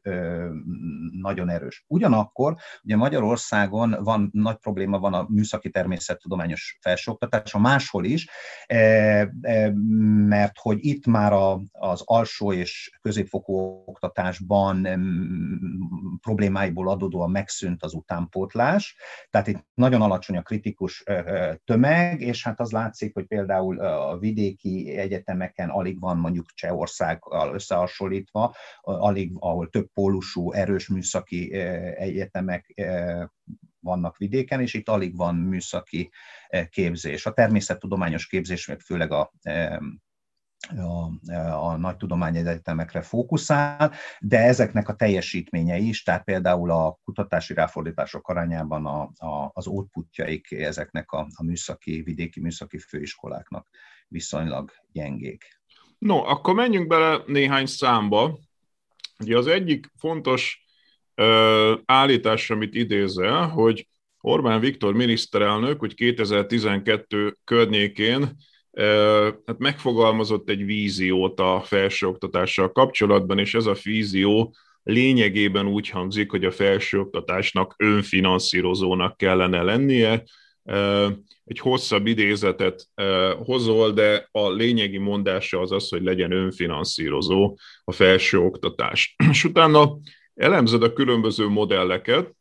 [1.20, 1.84] nagyon erős.
[1.86, 8.28] Ugyanakkor ugye Magyarországon van nagy probléma van a műszaki természettudományos felsőoktatás, a máshol is,
[10.26, 11.32] mert hogy itt már
[11.72, 13.54] az alsó és középfokú
[13.86, 14.88] oktatásban
[16.20, 18.96] problémáiból adódóan megszűnt az utánpótlás,
[19.30, 21.04] tehát itt nagyon alacsony a kritikus
[21.64, 28.54] tömeg, és hát az látszik, hogy például a vidéki egyetemeken alig van mondjuk Csehországgal összehasonlítva,
[28.80, 31.52] alig, ahol több pólusú, erős műszaki
[31.96, 32.74] egyetemek
[33.80, 36.10] vannak vidéken, és itt alig van műszaki
[36.70, 37.26] képzés.
[37.26, 39.32] A természettudományos képzés, meg főleg a
[40.68, 48.28] a, a nagy tudományegyetemekre fókuszál, de ezeknek a teljesítménye is, tehát például a kutatási ráfordítások
[48.28, 53.68] arányában a, a, az outputjaik ezeknek a, a műszaki, vidéki műszaki főiskoláknak
[54.08, 55.60] viszonylag gyengék.
[55.98, 58.38] No, akkor menjünk bele néhány számba.
[59.18, 60.64] Ugye az egyik fontos
[61.16, 63.88] uh, állítás, amit idézel, hogy
[64.20, 68.36] Orbán Viktor miniszterelnök, hogy 2012 környékén
[69.46, 76.44] hát megfogalmazott egy víziót a felsőoktatással kapcsolatban, és ez a vízió lényegében úgy hangzik, hogy
[76.44, 80.24] a felsőoktatásnak önfinanszírozónak kellene lennie,
[81.44, 82.86] egy hosszabb idézetet
[83.44, 89.16] hozol, de a lényegi mondása az az, hogy legyen önfinanszírozó a felső oktatás.
[89.30, 89.98] És utána
[90.34, 92.34] elemzed a különböző modelleket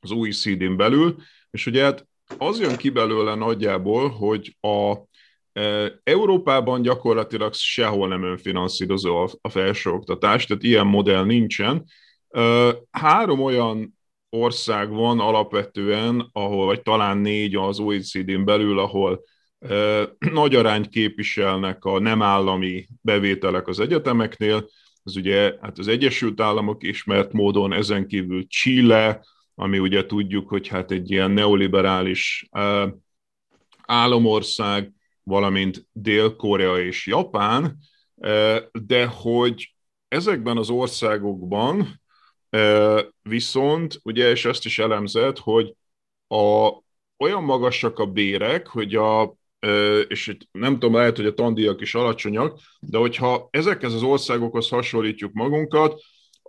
[0.00, 1.16] az OECD-n belül,
[1.50, 2.06] és ugye hát
[2.38, 4.94] az jön ki belőle nagyjából, hogy a
[6.02, 11.84] Európában gyakorlatilag sehol nem önfinanszírozó a felsőoktatás, tehát ilyen modell nincsen.
[12.90, 13.98] Három olyan
[14.30, 19.24] ország van alapvetően, ahol, vagy talán négy az OECD-n belül, ahol
[20.18, 24.68] nagy arányt képviselnek a nem állami bevételek az egyetemeknél.
[25.04, 30.68] Ez ugye hát az Egyesült Államok ismert módon, ezen kívül Chile, ami ugye tudjuk, hogy
[30.68, 32.48] hát egy ilyen neoliberális
[33.86, 34.92] államország,
[35.28, 37.78] valamint Dél-Korea és Japán,
[38.72, 39.74] de hogy
[40.08, 42.00] ezekben az országokban
[43.22, 45.74] viszont, ugye, és ezt is elemzett, hogy
[46.26, 46.70] a,
[47.18, 49.36] olyan magasak a bérek, hogy a,
[50.08, 55.32] és nem tudom, lehet, hogy a tandíjak is alacsonyak, de hogyha ezekhez az országokhoz hasonlítjuk
[55.32, 56.00] magunkat,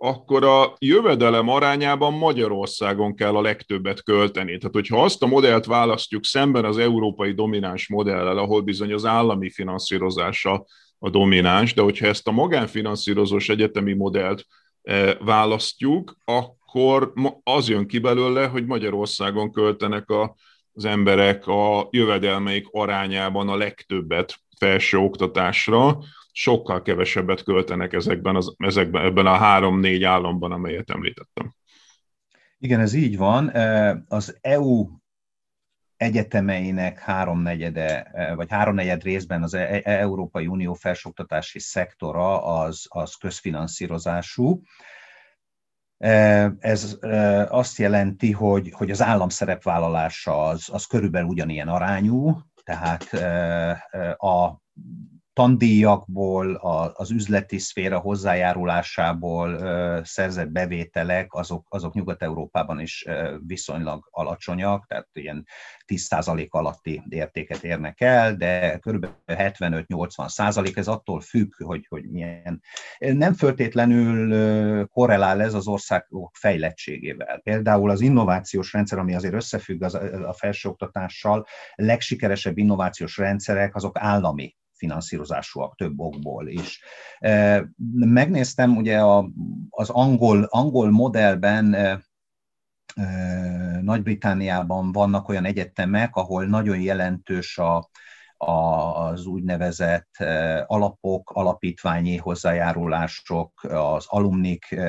[0.02, 4.58] akkor a jövedelem arányában Magyarországon kell a legtöbbet költeni.
[4.58, 9.50] Tehát, hogyha azt a modellt választjuk szemben az európai domináns modellel, ahol bizony az állami
[9.50, 10.66] finanszírozása
[10.98, 14.46] a domináns, de hogyha ezt a magánfinanszírozós egyetemi modellt
[14.82, 20.34] e, választjuk, akkor az jön ki belőle, hogy Magyarországon költenek a,
[20.72, 25.98] az emberek a jövedelmeik arányában a legtöbbet felső oktatásra,
[26.32, 31.54] sokkal kevesebbet költenek ezekben, az, ezekben ebben a három-négy államban, amelyet említettem.
[32.58, 33.48] Igen, ez így van.
[34.08, 34.88] Az EU
[35.96, 44.62] egyetemeinek háromnegyede, vagy háromnegyed részben az e-, e Európai Unió felsőoktatási szektora az, az közfinanszírozású.
[46.58, 46.98] Ez
[47.48, 53.12] azt jelenti, hogy, hogy az állam szerepvállalása az, az körülbelül ugyanilyen arányú, tehát
[54.16, 54.60] a
[55.40, 56.54] tandíjakból,
[56.94, 59.58] az üzleti szféra hozzájárulásából
[60.04, 63.04] szerzett bevételek, azok, azok Nyugat-Európában is
[63.46, 65.46] viszonylag alacsonyak, tehát ilyen
[65.86, 69.06] 10% alatti értéket érnek el, de kb.
[69.26, 72.62] 75-80% ez attól függ, hogy, hogy milyen.
[72.98, 77.40] Nem föltétlenül korrelál ez az országok fejlettségével.
[77.42, 84.58] Például az innovációs rendszer, ami azért összefügg az, a felsőoktatással, legsikeresebb innovációs rendszerek azok állami
[84.80, 86.82] finanszírozásúak több okból is.
[87.94, 89.30] Megnéztem ugye a,
[89.70, 91.76] az angol, angol modellben
[93.80, 97.90] Nagy-Britániában vannak olyan egyetemek, ahol nagyon jelentős a,
[98.42, 100.16] az úgynevezett
[100.66, 104.80] alapok, alapítványi hozzájárulások, az alumnik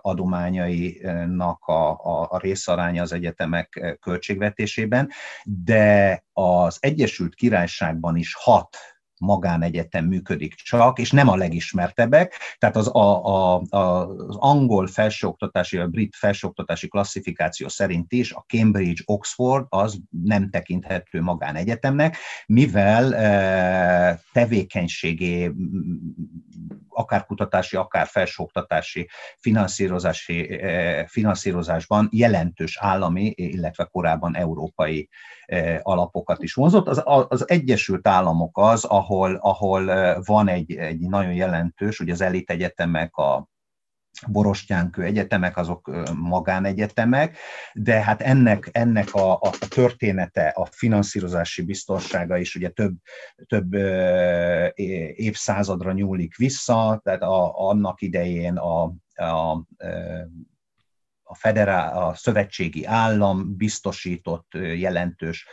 [0.00, 5.10] adományainak a, a, a részaránya az egyetemek költségvetésében,
[5.44, 8.76] de az Egyesült Királyságban is hat
[9.20, 15.76] magánegyetem működik csak, és nem a legismertebbek, tehát az, a, a, a, az angol felsőoktatási,
[15.76, 24.20] a brit felsőoktatási klasszifikáció szerint is a Cambridge, Oxford az nem tekinthető magánegyetemnek, mivel e,
[24.32, 25.52] tevékenységé,
[26.90, 35.08] akár kutatási, akár felsőoktatási finanszírozási, e, finanszírozásban jelentős állami, illetve korábban európai
[35.46, 36.88] e, alapokat is vonzott.
[36.88, 42.20] Az, az Egyesült Államok az, ahol ahol, ahol van egy, egy nagyon jelentős, ugye az
[42.20, 43.48] elit egyetemek, a
[44.26, 47.36] borostyánkő egyetemek, azok magánegyetemek,
[47.72, 52.94] de hát ennek, ennek a, a története, a finanszírozási biztonsága is ugye több,
[53.46, 53.74] több
[55.14, 58.82] évszázadra nyúlik vissza, tehát a, annak idején a,
[59.14, 59.64] a,
[61.30, 65.46] a federál, a szövetségi állam biztosított jelentős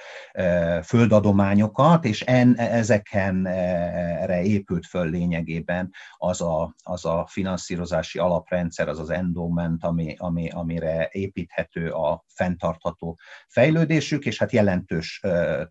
[0.83, 8.99] földadományokat, és en, ezeken erre épült föl lényegében az a, az a finanszírozási alaprendszer, az
[8.99, 15.21] az endowment, ami, ami, amire építhető a fenntartható fejlődésük, és hát jelentős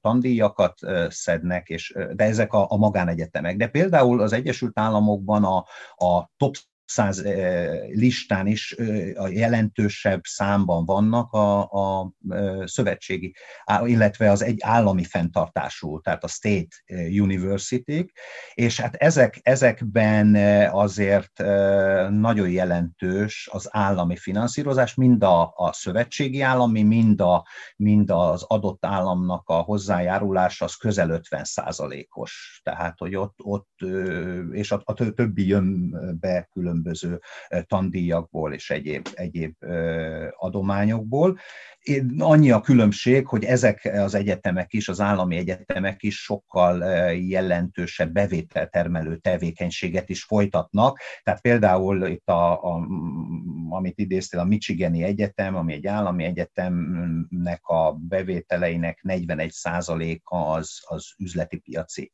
[0.01, 3.57] tandíjakat szednek, és, de ezek a, a magánegyetemek.
[3.57, 5.57] De például az Egyesült Államokban a,
[6.07, 6.55] a top
[6.87, 7.23] száz
[7.89, 8.77] listán is
[9.15, 12.13] a jelentősebb számban vannak a, a
[12.65, 13.35] szövetségi,
[13.85, 16.77] illetve az egy állami fenntartású, tehát a State
[17.21, 18.13] University,
[18.55, 20.35] és hát ezek, ezekben
[20.71, 21.43] azért
[22.11, 27.47] nagyon jelentős az állami finanszírozás, mind a, a szövetségi állami, mind, a,
[27.77, 32.61] mind az adott államnak a hozzájárulása az közel 50 százalékos.
[32.65, 33.81] Tehát, hogy ott, ott
[34.51, 37.21] és a, a többi jön be külön különböző
[37.67, 39.55] tandíjakból és egyéb, egyéb
[40.37, 41.39] adományokból.
[42.19, 46.79] Annyi a különbség, hogy ezek az egyetemek is, az állami egyetemek is sokkal
[47.13, 50.99] jelentősebb bevételtermelő tevékenységet is folytatnak.
[51.23, 52.87] Tehát például itt, a, a,
[53.69, 61.57] amit idéztél, a Michigani Egyetem, ami egy állami egyetemnek a bevételeinek 41%-a az, az üzleti
[61.57, 62.13] piaci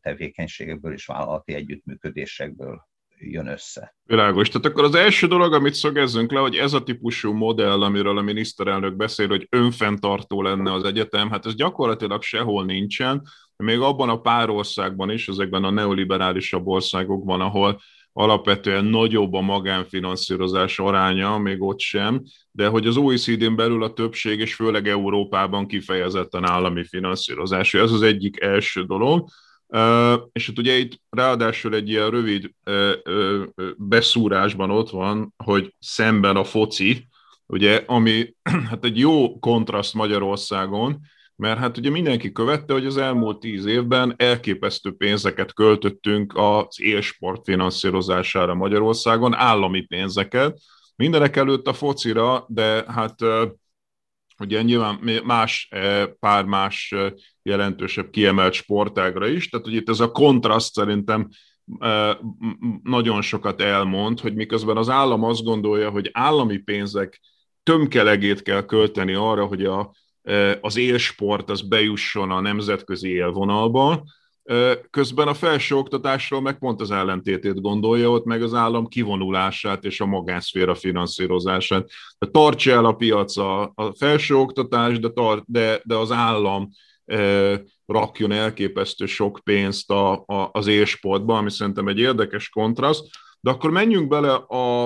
[0.00, 2.86] tevékenységekből és vállalati együttműködésekből
[3.18, 3.94] jön össze.
[4.04, 4.48] Világos.
[4.48, 8.22] Tehát akkor az első dolog, amit szögezzünk le, hogy ez a típusú modell, amiről a
[8.22, 13.22] miniszterelnök beszél, hogy önfenntartó lenne az egyetem, hát ez gyakorlatilag sehol nincsen,
[13.56, 17.80] még abban a pár országban is, ezekben a neoliberálisabb országokban, ahol
[18.12, 24.40] alapvetően nagyobb a magánfinanszírozás aránya, még ott sem, de hogy az OECD-n belül a többség,
[24.40, 27.74] és főleg Európában kifejezetten állami finanszírozás.
[27.74, 29.28] Ez az egyik első dolog.
[30.32, 32.50] És hát ugye itt ráadásul egy ilyen rövid
[33.76, 37.08] beszúrásban ott van, hogy szemben a foci,
[37.46, 38.34] ugye, ami
[38.68, 41.00] hát egy jó kontraszt Magyarországon,
[41.36, 47.44] mert hát ugye mindenki követte, hogy az elmúlt tíz évben elképesztő pénzeket költöttünk az élsport
[47.44, 50.58] finanszírozására Magyarországon, állami pénzeket,
[50.96, 53.14] mindenek előtt a focira, de hát
[54.38, 55.68] ugye nyilván más,
[56.20, 56.94] pár más
[57.42, 61.28] jelentősebb kiemelt sportágra is, tehát hogy itt ez a kontraszt szerintem
[62.82, 67.20] nagyon sokat elmond, hogy miközben az állam azt gondolja, hogy állami pénzek
[67.62, 69.94] tömkelegét kell költeni arra, hogy a,
[70.60, 74.04] az élsport az bejusson a nemzetközi élvonalba,
[74.90, 80.06] Közben a felsőoktatásról meg pont az ellentétét gondolja, ott meg az állam kivonulását és a
[80.06, 81.90] magánszféra finanszírozását.
[82.18, 86.68] De tartsa el a piac a, a felsőoktatás, de, tar, de, de az állam
[87.04, 93.04] e, rakjon elképesztő sok pénzt a, a, az élsportba, ami szerintem egy érdekes kontraszt.
[93.40, 94.84] De akkor menjünk bele a,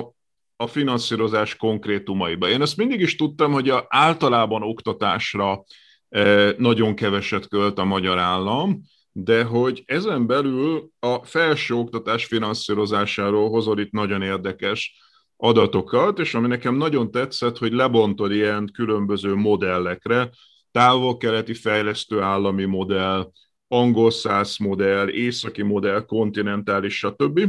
[0.57, 2.49] a finanszírozás konkrétumaiba.
[2.49, 5.65] Én ezt mindig is tudtam, hogy a, általában oktatásra
[6.09, 13.81] e, nagyon keveset költ a magyar állam, de hogy ezen belül a felsőoktatás finanszírozásáról hozol
[13.81, 14.95] itt nagyon érdekes
[15.37, 20.31] adatokat, és ami nekem nagyon tetszett, hogy lebontod ilyen különböző modellekre,
[20.73, 23.31] távol-keleti fejlesztő állami modell,
[23.69, 27.41] angol száz modell, északi modell, kontinentális, stb.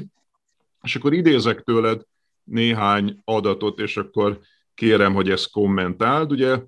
[0.82, 2.02] És akkor idézek tőled
[2.44, 4.40] néhány adatot, és akkor
[4.74, 6.32] kérem, hogy ezt kommentáld.
[6.32, 6.60] Ugye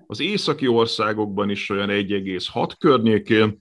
[0.07, 3.59] az északi országokban is olyan 1,6 környékén,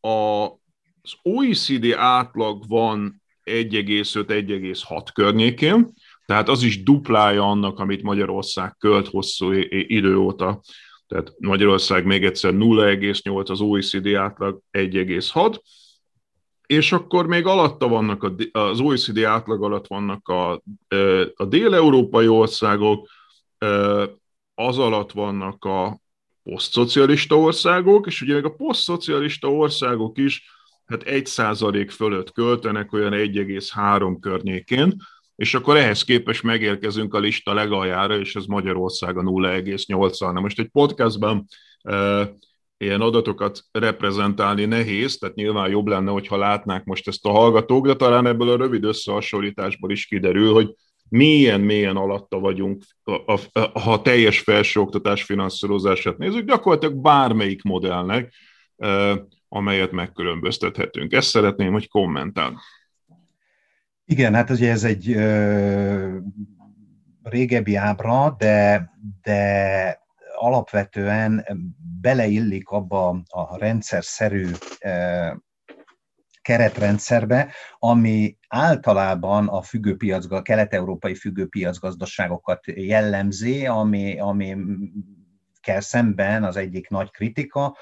[0.00, 5.92] az OECD átlag van 1,5-1,6 környékén,
[6.26, 10.60] tehát az is duplája annak, amit Magyarország költ hosszú idő óta.
[11.06, 15.60] Tehát Magyarország még egyszer 0,8, az OECD átlag 1,6,
[16.66, 20.62] és akkor még alatta vannak, a, az OECD átlag alatt vannak a,
[21.34, 23.08] a dél-európai országok,
[24.54, 26.00] az alatt vannak a
[26.50, 30.44] posztszocialista országok, és ugye még a posztszocialista országok is
[30.86, 34.96] hát egy százalék fölött költenek olyan 1,3 környékén,
[35.36, 40.32] és akkor ehhez képest megérkezünk a lista legaljára, és ez Magyarország a 0,8-al.
[40.32, 41.46] Na most egy podcastban
[41.82, 42.28] e,
[42.76, 47.94] ilyen adatokat reprezentálni nehéz, tehát nyilván jobb lenne, hogyha látnák most ezt a hallgatók, de
[47.94, 50.74] talán ebből a rövid összehasonlításból is kiderül, hogy
[51.08, 52.84] mélyen-mélyen alatta vagyunk,
[53.72, 58.32] ha a teljes felsőoktatás finanszírozását nézzük, gyakorlatilag bármelyik modellnek,
[59.48, 61.12] amelyet megkülönböztethetünk.
[61.12, 62.60] Ezt szeretném, hogy kommentál.
[64.04, 66.16] Igen, hát ugye ez egy ö,
[67.22, 68.90] régebbi ábra, de,
[69.22, 70.00] de
[70.36, 71.46] alapvetően
[72.00, 74.46] beleillik abba a rendszer szerű
[76.46, 84.56] keretrendszerbe, ami általában a függőpiac, kelet-európai függőpiacgazdaságokat jellemzi, ami, ami
[85.60, 87.76] kell szemben az egyik nagy kritika,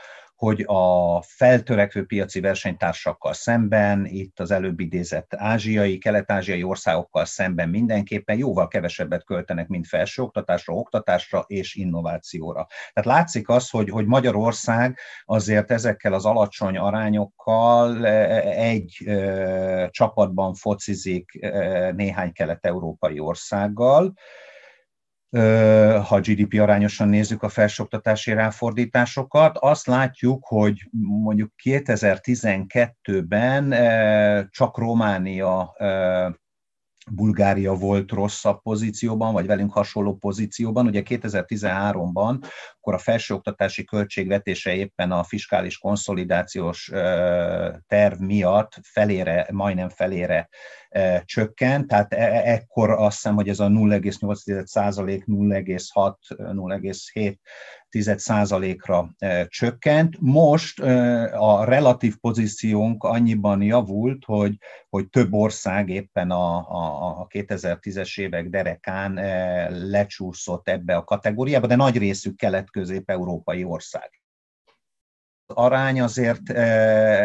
[0.44, 8.38] hogy a feltörekvő piaci versenytársakkal szemben, itt az előbb idézett ázsiai, kelet-ázsiai országokkal szemben mindenképpen
[8.38, 12.66] jóval kevesebbet költenek, mint felsőoktatásra, oktatásra és innovációra.
[12.92, 18.06] Tehát látszik az, hogy, hogy Magyarország azért ezekkel az alacsony arányokkal
[18.46, 24.14] egy ö, csapatban focizik ö, néhány kelet-európai országgal,
[26.04, 30.88] ha GDP arányosan nézzük a felsőoktatási ráfordításokat, azt látjuk, hogy
[31.22, 33.70] mondjuk 2012-ben
[34.50, 35.74] csak Románia
[37.10, 40.86] Bulgária volt rosszabb pozícióban, vagy velünk hasonló pozícióban.
[40.86, 42.44] Ugye 2013-ban,
[42.76, 46.90] akkor a felsőoktatási költségvetése éppen a fiskális konszolidációs
[47.86, 50.48] terv miatt felére, majdnem felére
[51.24, 59.14] csökkent, tehát e, e, ekkor azt hiszem, hogy ez a 0,8 százalék 0,6, 0,7 százalékra
[59.48, 60.16] csökkent.
[60.20, 60.80] Most
[61.32, 64.56] a relatív pozíciónk annyiban javult, hogy,
[64.88, 69.14] hogy több ország éppen a, a, a 2010-es évek derekán
[69.88, 74.23] lecsúszott ebbe a kategóriába, de nagy részük kelet-közép-európai ország
[75.46, 76.50] arány azért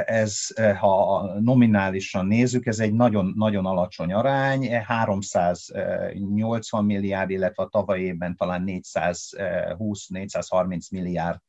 [0.05, 0.47] ez,
[0.77, 8.35] ha nominálisan nézzük, ez egy nagyon, nagyon alacsony arány, 380 milliárd, illetve a tavaly évben
[8.35, 11.39] talán 420-430 milliárd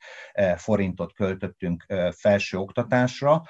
[0.56, 3.42] forintot költöttünk felső oktatásra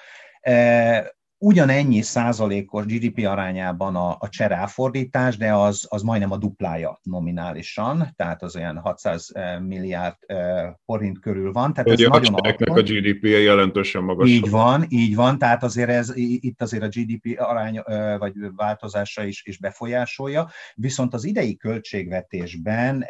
[1.43, 8.43] ugyanennyi százalékos GDP arányában a, a cseráfordítás, de az, az majdnem a duplája nominálisan, tehát
[8.43, 11.73] az olyan 600 eh, milliárd eh, forint körül van.
[11.73, 14.35] Tehát ez nagyon a GDP-je jelentősen magasabb.
[14.35, 19.25] Így van, így van, tehát azért ez, itt azért a GDP arány eh, vagy változása
[19.25, 23.05] is, is befolyásolja, viszont az idei költségvetésben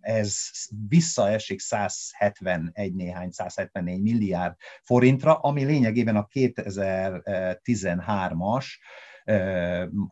[0.00, 0.36] ez
[0.88, 8.66] visszaesik 171 néhány, 174 milliárd forintra, ami lényegében a 2013-as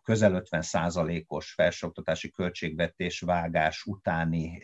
[0.02, 4.60] közel 50 százalékos felsőoktatási költségvetés vágás utáni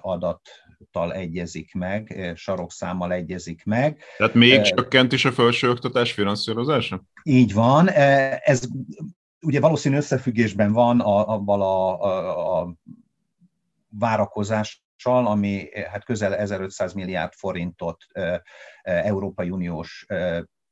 [0.00, 4.02] adattal egyezik meg, sarokszámmal egyezik meg.
[4.16, 7.02] Tehát még csökkent is a felsőoktatás finanszírozása?
[7.22, 7.88] Így van.
[7.88, 8.68] Ez
[9.40, 12.74] ugye valószínű összefüggésben van avval a, a, a
[13.98, 18.04] várakozással, ami hát közel 1500 milliárd forintot
[18.82, 20.06] Európai Uniós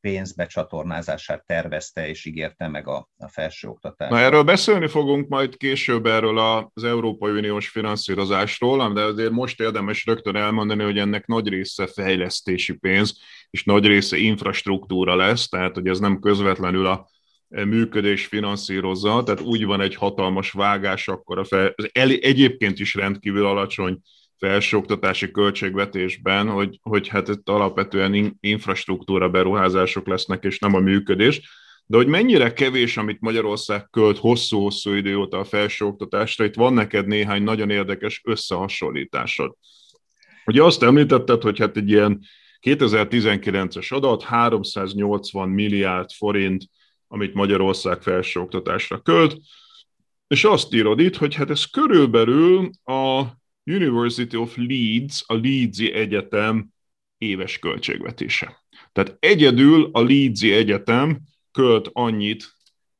[0.00, 4.10] pénzbecsatornázását tervezte és ígérte meg a, a felsőoktatás.
[4.10, 10.06] Na erről beszélni fogunk majd később erről az Európai Uniós finanszírozásról, de azért most érdemes
[10.06, 13.18] rögtön elmondani, hogy ennek nagy része fejlesztési pénz,
[13.50, 17.08] és nagy része infrastruktúra lesz, tehát hogy ez nem közvetlenül a
[17.50, 23.46] működés finanszírozza, tehát úgy van egy hatalmas vágás, akkor a fel, el, egyébként is rendkívül
[23.46, 24.00] alacsony
[24.38, 31.40] felsőoktatási költségvetésben, hogy, hogy hát itt alapvetően infrastruktúra beruházások lesznek, és nem a működés.
[31.86, 37.06] De hogy mennyire kevés, amit Magyarország költ hosszú-hosszú idő óta a felsőoktatásra, itt van neked
[37.06, 39.54] néhány nagyon érdekes összehasonlításod.
[40.44, 42.20] Ugye azt említetted, hogy hát egy ilyen
[42.60, 46.64] 2019-es adat 380 milliárd forint
[47.12, 49.36] amit Magyarország felsőoktatásra költ,
[50.26, 53.24] és azt írod itt, hogy hát ez körülbelül a
[53.64, 56.68] University of Leeds, a Leedsi Egyetem
[57.18, 58.64] éves költségvetése.
[58.92, 61.20] Tehát egyedül a Leedsi Egyetem
[61.52, 62.54] költ annyit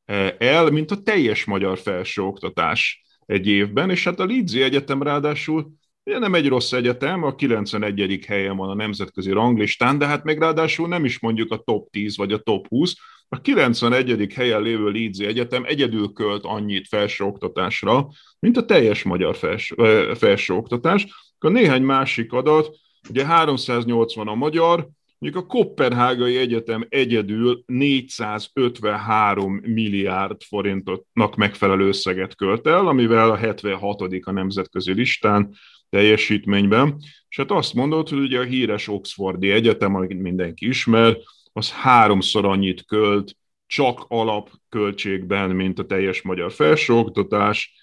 [0.05, 5.71] eh, el, mint a teljes magyar felsőoktatás egy évben, és hát a Leedsi Egyetem ráadásul
[6.03, 8.25] Ugye nem egy rossz egyetem, a 91.
[8.27, 12.17] helyen van a nemzetközi ranglistán, de hát még ráadásul nem is mondjuk a top 10
[12.17, 12.93] vagy a top 20,
[13.29, 14.33] a 91.
[14.33, 18.07] helyen lévő Leedsi Egyetem egyedül költ annyit felsőoktatásra,
[18.39, 19.75] mint a teljes magyar felső,
[20.13, 21.07] felsőoktatás.
[21.39, 22.77] A néhány másik adat,
[23.09, 32.67] ugye 380 a magyar, mondjuk a Kopenhágai Egyetem egyedül 453 milliárd forintnak megfelelő összeget költ
[32.67, 34.01] el, amivel a 76.
[34.21, 35.55] a nemzetközi listán
[35.91, 36.97] teljesítményben.
[37.29, 41.17] És hát azt mondod, hogy ugye a híres Oxfordi Egyetem, amit mindenki ismer,
[41.53, 43.37] az háromszor annyit költ
[43.67, 47.73] csak alapköltségben, mint a teljes magyar felsőoktatás,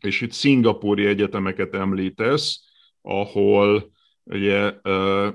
[0.00, 2.60] és itt szingapúri egyetemeket említesz,
[3.02, 3.90] ahol
[4.28, 4.72] ugye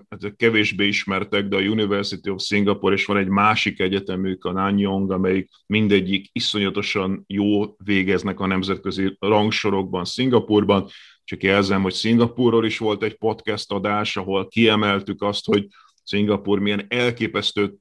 [0.09, 5.11] ezek kevésbé ismertek, de a University of Singapore, és van egy másik egyetemük, a Nanyang,
[5.11, 10.87] amelyik mindegyik iszonyatosan jó végeznek a nemzetközi rangsorokban Szingapurban.
[11.23, 15.67] Csak jelzem, hogy Szingapurról is volt egy podcast adás, ahol kiemeltük azt, hogy
[16.03, 17.73] Szingapur milyen elképesztő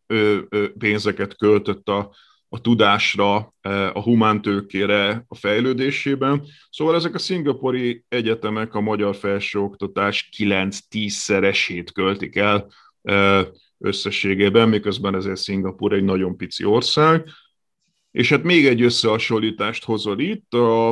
[0.79, 2.15] pénzeket költött a,
[2.55, 3.55] a tudásra,
[3.93, 6.43] a humántőkére, a fejlődésében.
[6.71, 12.67] Szóval ezek a szingapuri egyetemek a magyar felsőoktatás 9-10-szeresét költik el
[13.79, 17.29] összességében, miközben ezért Szingapur egy nagyon pici ország.
[18.11, 20.89] És hát még egy összehasonlítást hozol itt, a,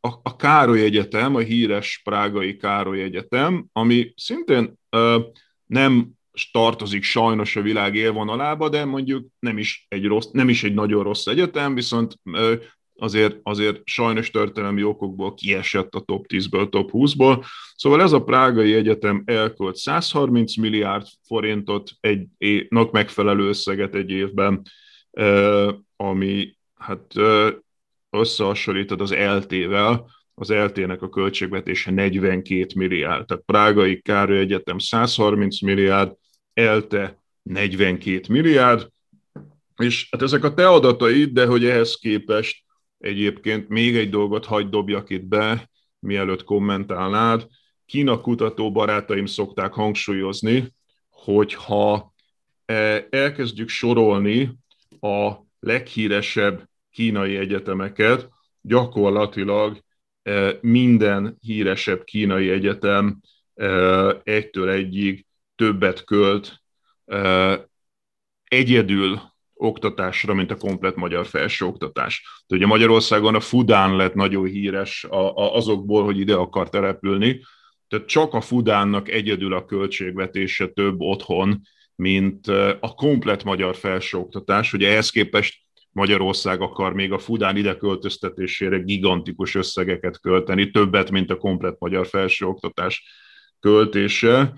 [0.00, 4.78] a, a Károly Egyetem, a híres prágai Károly Egyetem, ami szintén
[5.66, 6.17] nem
[6.50, 11.02] tartozik sajnos a világ élvonalába, de mondjuk nem is egy, rossz, nem is egy nagyon
[11.02, 12.14] rossz egyetem, viszont
[12.96, 17.44] azért, azért sajnos történelmi okokból kiesett a top 10-ből, top 20-ból.
[17.76, 24.62] Szóval ez a prágai egyetem elkölt 130 milliárd forintot egy évnek megfelelő összeget egy évben,
[25.96, 27.14] ami hát
[28.10, 33.26] összehasonlítod az LT-vel, az LT-nek a költségvetése 42 milliárd.
[33.26, 36.12] Tehát Prágai Károly Egyetem 130 milliárd,
[36.58, 38.88] ELTE 42 milliárd,
[39.76, 42.64] és hát ezek a te adataid, de hogy ehhez képest
[42.98, 47.46] egyébként még egy dolgot hagyd dobjak itt be, mielőtt kommentálnád.
[47.86, 50.74] Kína kutató barátaim szokták hangsúlyozni,
[51.10, 52.14] hogy ha
[52.64, 54.58] e, elkezdjük sorolni
[55.00, 58.28] a leghíresebb kínai egyetemeket,
[58.60, 59.82] gyakorlatilag
[60.22, 63.20] e, minden híresebb kínai egyetem
[63.54, 63.66] e,
[64.22, 65.26] egytől egyig
[65.58, 66.62] többet költ
[68.44, 69.20] egyedül
[69.54, 72.44] oktatásra, mint a komplet magyar felsőoktatás.
[72.48, 77.40] Ugye Magyarországon a Fudán lett nagyon híres azokból, hogy ide akar települni,
[77.88, 81.60] tehát csak a Fudánnak egyedül a költségvetése több otthon,
[81.94, 82.46] mint
[82.80, 84.72] a komplet magyar felsőoktatás.
[84.72, 91.30] Ugye ehhez képest Magyarország akar még a Fudán ide költöztetésére gigantikus összegeket költeni, többet, mint
[91.30, 93.04] a komplet magyar felsőoktatás
[93.60, 94.54] költése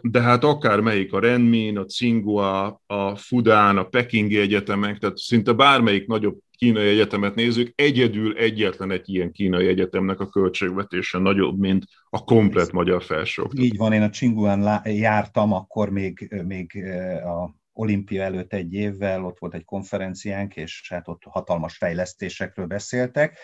[0.00, 5.52] de hát akár melyik a Renmin, a Tsinghua, a Fudán, a Pekingi egyetemek, tehát szinte
[5.52, 11.84] bármelyik nagyobb kínai egyetemet nézzük, egyedül egyetlen egy ilyen kínai egyetemnek a költségvetése nagyobb, mint
[12.10, 13.64] a komplet magyar felsőoktatás.
[13.64, 16.84] Így van, én a Tsinguán jártam, akkor még, még
[17.24, 23.38] a olimpia előtt egy évvel, ott volt egy konferenciánk, és hát ott hatalmas fejlesztésekről beszéltek,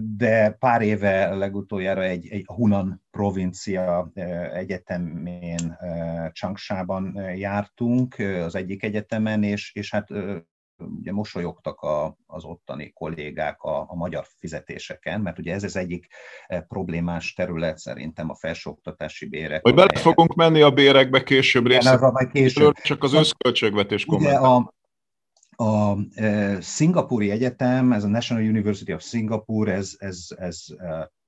[0.00, 4.10] de pár éve legutoljára egy, egy Hunan provincia
[4.52, 5.78] egyetemén
[6.32, 10.08] Changsha-ban jártunk, az egyik egyetemen, és, és hát
[10.80, 16.06] ugye mosolyogtak a, az ottani kollégák a, a magyar fizetéseken, mert ugye ez az egyik
[16.46, 19.62] e, problémás terület szerintem a felsőoktatási bérek.
[19.62, 22.72] Hogy bele fogunk menni a bérekbe később részletről, később.
[22.72, 24.44] csak az összköltségvetés kommentál.
[24.44, 24.72] A,
[25.64, 30.64] a e, Szingapúri Egyetem, ez a National University of Singapore, ez, ez, ez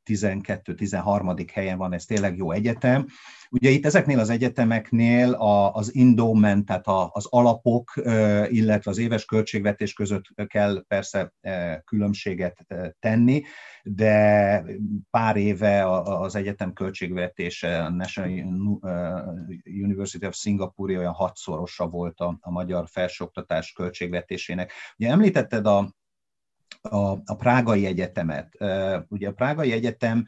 [0.07, 1.41] 12-13.
[1.41, 3.07] E, helyen van, ez tényleg jó egyetem,
[3.55, 5.33] Ugye itt ezeknél az egyetemeknél
[5.73, 7.93] az endowment, tehát az alapok,
[8.49, 11.33] illetve az éves költségvetés között kell persze
[11.85, 12.67] különbséget
[12.99, 13.43] tenni,
[13.83, 14.65] de
[15.11, 18.81] pár éve az egyetem költségvetése, a National
[19.65, 24.73] University of Singapore olyan hatszorosa volt a, a magyar felsőoktatás költségvetésének.
[24.97, 25.95] Ugye említetted a,
[26.81, 28.57] a, a Prágai Egyetemet.
[29.09, 30.27] Ugye a Prágai Egyetem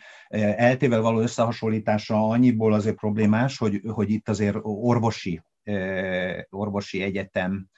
[0.57, 5.43] eltével való összehasonlítása annyiból azért problémás, hogy, hogy itt azért orvosi,
[6.51, 7.69] orvosi egyetem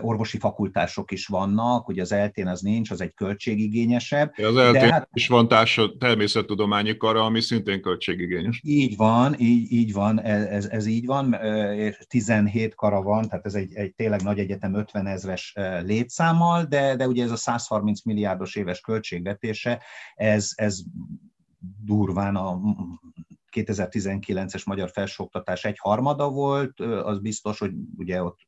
[0.00, 4.32] orvosi fakultások is vannak, ugye az eltén az nincs, az egy költségigényesebb.
[4.36, 8.60] Az eltén hát, is van társa, természettudományi kara, ami szintén költségigényes.
[8.64, 11.36] Így van, így, így van, ez, ez így van,
[12.08, 17.08] 17 kara van, tehát ez egy, egy tényleg nagy egyetem 50 ezres létszámmal, de, de
[17.08, 19.82] ugye ez a 130 milliárdos éves költségvetése,
[20.14, 20.80] ez, ez
[21.84, 22.60] durván a
[23.56, 28.38] 2019-es magyar felsőoktatás egy harmada volt, az biztos, hogy ugye ott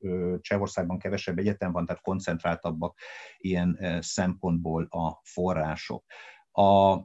[0.40, 2.98] Csehországban kevesebb egyetem van, tehát koncentráltabbak
[3.38, 6.04] ilyen szempontból a források.
[6.52, 6.98] A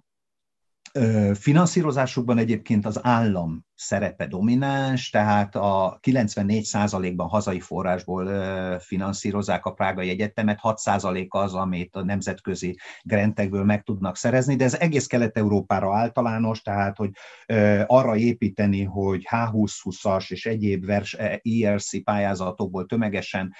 [1.33, 8.29] finanszírozásukban egyébként az állam szerepe domináns, tehát a 94%-ban hazai forrásból
[8.79, 14.73] finanszírozzák a Prágai Egyetemet, 6% az, amit a nemzetközi grantekből meg tudnak szerezni, de ez
[14.73, 17.09] egész Kelet-Európára általános, tehát hogy
[17.85, 21.13] arra építeni, hogy H2020-as és egyéb vers,
[21.61, 23.53] ERC pályázatokból tömegesen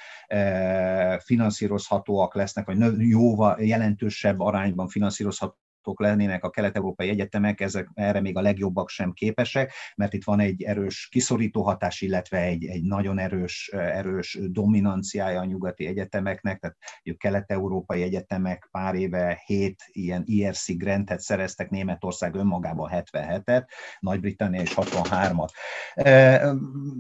[1.19, 8.37] finanszírozhatóak lesznek, vagy jóval jelentősebb arányban finanszírozhatóak hallgatók lennének a kelet-európai egyetemek, ezek erre még
[8.37, 13.19] a legjobbak sem képesek, mert itt van egy erős kiszorító hatás, illetve egy, egy nagyon
[13.19, 16.77] erős, erős dominanciája a nyugati egyetemeknek, tehát
[17.17, 23.67] kelet-európai egyetemek pár éve hét ilyen IRC grantet szereztek, Németország önmagában 77-et,
[23.99, 25.49] Nagy-Britannia és 63-at.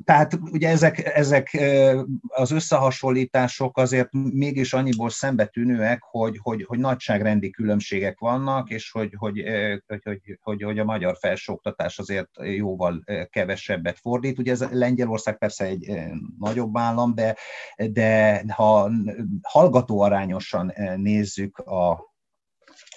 [0.03, 1.57] Tehát ugye ezek, ezek
[2.27, 9.43] az összehasonlítások azért mégis annyiból szembetűnőek, hogy, hogy, hogy nagyságrendi különbségek vannak, és hogy, hogy,
[9.87, 14.39] hogy, hogy, hogy, hogy a magyar felsőoktatás azért jóval kevesebbet fordít.
[14.39, 15.91] Ugye ez Lengyelország persze egy
[16.39, 17.35] nagyobb állam, de,
[17.75, 18.91] de ha
[19.41, 22.15] hallgató arányosan nézzük a,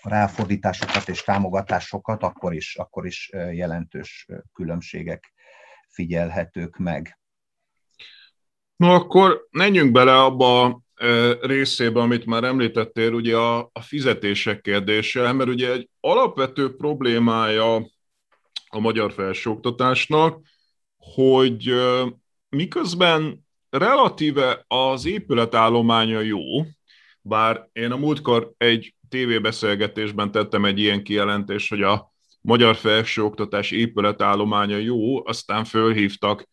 [0.03, 5.33] ráfordításokat és támogatásokat, akkor is, akkor is jelentős különbségek
[5.89, 7.19] figyelhetők meg.
[8.77, 15.33] No akkor menjünk bele abba a részébe, amit már említettél, ugye a, a fizetések kérdése,
[15.33, 17.75] mert ugye egy alapvető problémája
[18.67, 20.41] a magyar felsőoktatásnak,
[20.97, 21.75] hogy
[22.49, 26.41] miközben relatíve az épületállománya jó,
[27.23, 34.77] bár én a múltkor egy tévébeszélgetésben tettem egy ilyen kijelentést, hogy a magyar felsőoktatás épületállománya
[34.77, 36.49] jó, aztán fölhívtak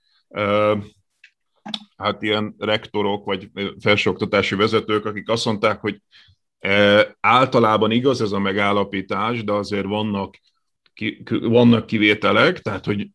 [1.97, 3.49] hát ilyen rektorok vagy
[3.80, 6.01] felsőoktatási vezetők, akik azt mondták, hogy
[7.20, 10.36] általában igaz ez a megállapítás, de azért vannak
[10.93, 13.07] ki, vannak kivételek, tehát hogy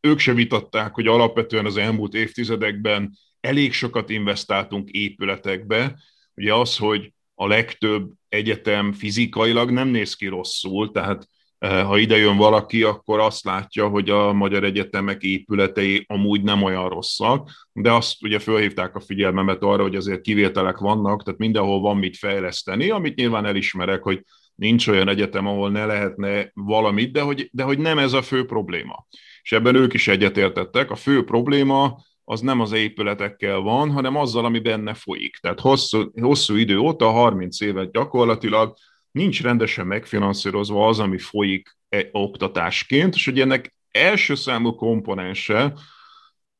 [0.00, 5.98] ők se vitatták, hogy alapvetően az elmúlt évtizedekben elég sokat investáltunk épületekbe.
[6.34, 11.28] Ugye az, hogy a legtöbb egyetem fizikailag nem néz ki rosszul, tehát eh,
[11.58, 16.88] ha ide jön valaki, akkor azt látja, hogy a magyar egyetemek épületei amúgy nem olyan
[16.88, 21.96] rosszak, de azt ugye fölhívták a figyelmemet arra, hogy azért kivételek vannak, tehát mindenhol van
[21.96, 27.48] mit fejleszteni, amit nyilván elismerek, hogy nincs olyan egyetem, ahol ne lehetne valamit, de hogy,
[27.52, 29.06] de hogy nem ez a fő probléma.
[29.42, 30.90] És ebben ők is egyetértettek.
[30.90, 35.36] A fő probléma az nem az épületekkel van, hanem azzal, ami benne folyik.
[35.36, 38.74] Tehát hosszú, hosszú idő óta, 30 évet gyakorlatilag
[39.18, 45.72] nincs rendesen megfinanszírozva az, ami folyik e, oktatásként, és hogy ennek első számú komponense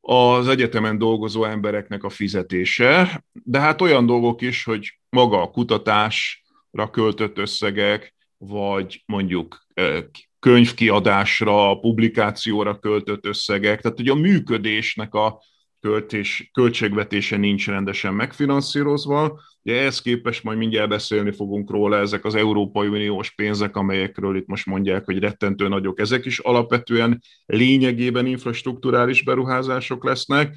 [0.01, 6.91] az egyetemen dolgozó embereknek a fizetése, de hát olyan dolgok is, hogy maga a kutatásra
[6.91, 15.43] költött összegek, vagy mondjuk e, könyvkiadásra, publikációra költött összegek, tehát hogy a működésnek a
[15.81, 19.41] költés, költségvetése nincs rendesen megfinanszírozva.
[19.63, 24.47] Ugye ehhez képest majd mindjárt beszélni fogunk róla, ezek az Európai Uniós pénzek, amelyekről itt
[24.47, 30.57] most mondják, hogy rettentő nagyok, ezek is alapvetően lényegében infrastruktúrális beruházások lesznek.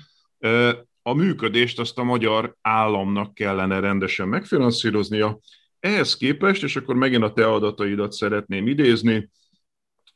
[1.02, 5.40] A működést azt a magyar államnak kellene rendesen megfinanszíroznia.
[5.80, 9.30] Ehhez képest, és akkor megint a te adataidat szeretném idézni,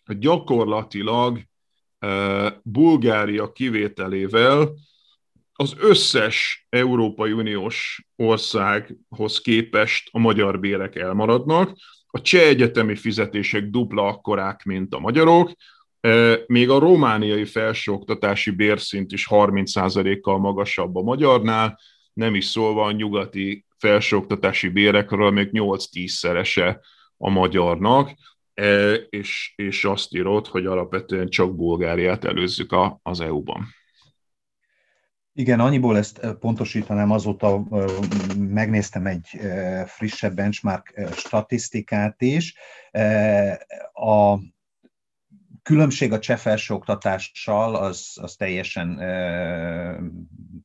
[0.06, 1.40] gyakorlatilag
[2.64, 4.74] Bulgária kivételével
[5.58, 11.78] az összes Európai Uniós országhoz képest a magyar bérek elmaradnak,
[12.08, 15.52] a cseh egyetemi fizetések dupla akkorák, mint a magyarok,
[16.00, 21.80] e, még a romániai felsőoktatási bérszint is 30%-kal magasabb a magyarnál,
[22.14, 26.80] nem is szólva a nyugati felsőoktatási bérekről, még 8-10 szerese
[27.18, 28.12] a magyarnak,
[28.54, 33.68] e, és, és azt írott, hogy alapvetően csak Bulgáriát előzzük a, az EU-ban.
[35.38, 37.64] Igen, annyiból ezt pontosítanám, azóta
[38.38, 39.40] megnéztem egy
[39.86, 42.56] frissebb benchmark statisztikát is.
[43.94, 44.38] A
[45.64, 49.00] különbség a cseh felsőoktatással az, az teljesen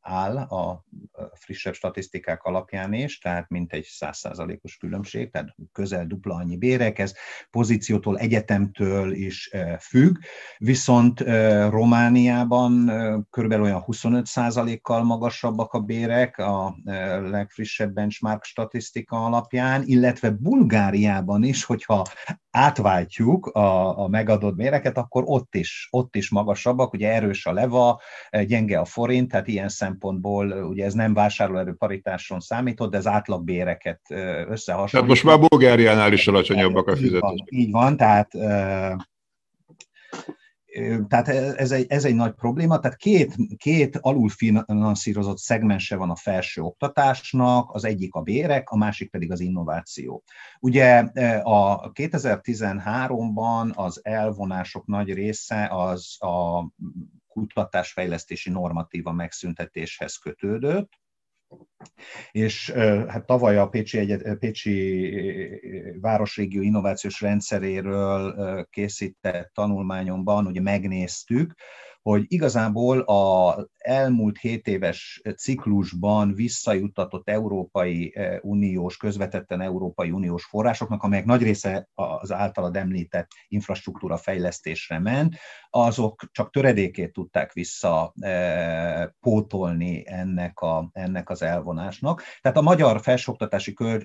[0.00, 0.84] áll a
[1.34, 7.14] frissebb statisztikák alapján is, tehát mintegy százszázalékos különbség, tehát közel dupla annyi bérek, ez
[7.50, 10.16] pozíciótól, egyetemtől is függ,
[10.58, 11.20] viszont
[11.70, 12.92] Romániában
[13.30, 16.76] körülbelül olyan 25 százalékkal magasabbak a bérek a
[17.20, 22.06] legfrissebb benchmark statisztika alapján, illetve Bulgáriában is, hogyha
[22.50, 28.00] átváltjuk a, a megadott béreket, akkor ott is, ott is magasabbak, ugye erős a leva,
[28.46, 34.00] gyenge a forint, tehát ilyen szempontból ugye ez nem vásárlóerő paritáson számított, de az átlagbéreket
[34.48, 34.88] összehasonlítva.
[34.90, 37.46] Tehát most már Bulgáriánál is alacsonyabbak a fizetések.
[37.50, 38.30] Így van, tehát
[41.08, 46.62] tehát ez egy, ez egy nagy probléma, tehát két, két alulfinanszírozott szegmense van a felső
[46.62, 50.22] oktatásnak, az egyik a bérek, a másik pedig az innováció.
[50.60, 50.98] Ugye
[51.42, 56.66] a 2013-ban az elvonások nagy része az a
[57.28, 60.99] kutatásfejlesztési normatíva megszüntetéshez kötődött,
[62.30, 62.70] és
[63.08, 65.20] hát tavaly a Pécsi, Egyet, Pécsi
[66.00, 71.54] Városrégió Innovációs Rendszeréről készített tanulmányomban ugye megnéztük,
[72.02, 81.02] hogy igazából a elmúlt 7 éves ciklusban visszajutatott Európai eh, Uniós, közvetetten Európai Uniós forrásoknak,
[81.02, 85.36] amelyek nagy része az általad említett infrastruktúra fejlesztésre ment,
[85.70, 92.22] azok csak töredékét tudták vissza eh, pótolni ennek, a, ennek az elvonásnak.
[92.40, 94.04] Tehát a magyar felsőoktatási kör,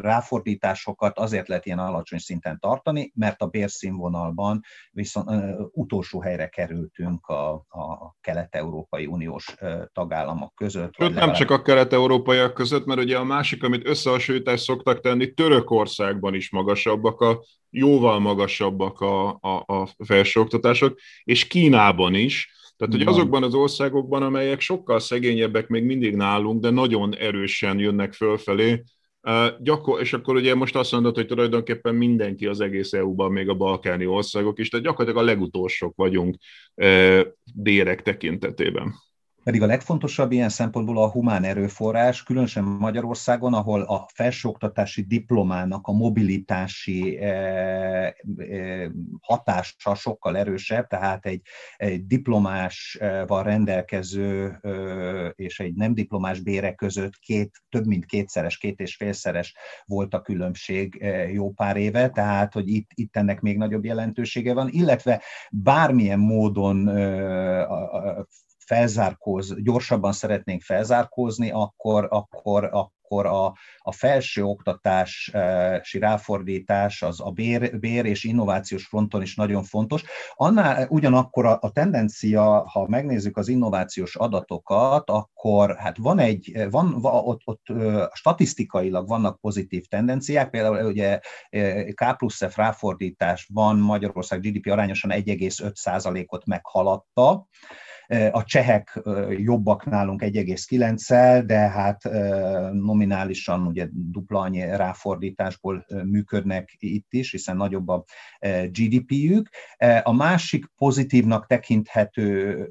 [0.00, 4.60] ráfordításokat azért lehet ilyen alacsony szinten tartani, mert a bérszínvonalban
[4.90, 5.30] viszont
[5.72, 9.54] utolsó helyre kerültünk a, a kelet-európai uniós
[9.92, 10.94] tagállamok között.
[10.98, 16.34] Sőt, nem csak a kelet-európaiak között, mert ugye a másik, amit összehasonlítást szoktak tenni, Törökországban
[16.34, 22.50] is magasabbak a, jóval magasabbak a, a, a felsőoktatások, és Kínában is.
[22.76, 28.12] Tehát, hogy azokban az országokban, amelyek sokkal szegényebbek még mindig nálunk, de nagyon erősen jönnek
[28.12, 28.82] fölfelé,
[29.58, 33.54] gyakor, és akkor ugye most azt mondod, hogy tulajdonképpen mindenki az egész EU-ban, még a
[33.54, 36.36] balkáni országok is, tehát gyakorlatilag a legutolsók vagyunk
[37.54, 38.94] dérek tekintetében.
[39.44, 45.92] Pedig a legfontosabb ilyen szempontból a humán erőforrás, különösen Magyarországon, ahol a felsőoktatási diplomának a
[45.92, 48.90] mobilitási eh, eh,
[49.20, 51.40] hatása sokkal erősebb, tehát egy,
[51.76, 54.60] egy diplomásval rendelkező
[55.34, 60.20] és egy nem diplomás bére között két, több mint kétszeres, két és félszeres volt a
[60.22, 66.18] különbség jó pár éve, tehát hogy itt, itt ennek még nagyobb jelentősége van, illetve bármilyen
[66.18, 66.88] módon
[68.66, 72.68] felzárkóz, gyorsabban szeretnénk felzárkózni, akkor, akkor,
[73.12, 73.44] akkor a,
[73.78, 80.04] a felső oktatási ráfordítás az a bér, bér és innovációs fronton is nagyon fontos.
[80.34, 87.04] Annál ugyanakkor a, a tendencia, ha megnézzük az innovációs adatokat, akkor hát van egy, van,
[87.04, 87.66] ott, ott
[88.12, 91.20] statisztikailag vannak pozitív tendenciák, például ugye
[91.94, 97.46] K plusz F ráfordítás van Magyarország GDP arányosan 1,5%-ot meghaladta,
[98.30, 99.02] a csehek
[99.36, 102.02] jobbak nálunk 1,9-szel, de hát
[102.72, 108.04] nominálisan ugye dupla annyi ráfordításból működnek itt is, hiszen nagyobb a
[108.66, 109.48] GDP-jük.
[110.02, 112.66] A másik pozitívnak tekinthető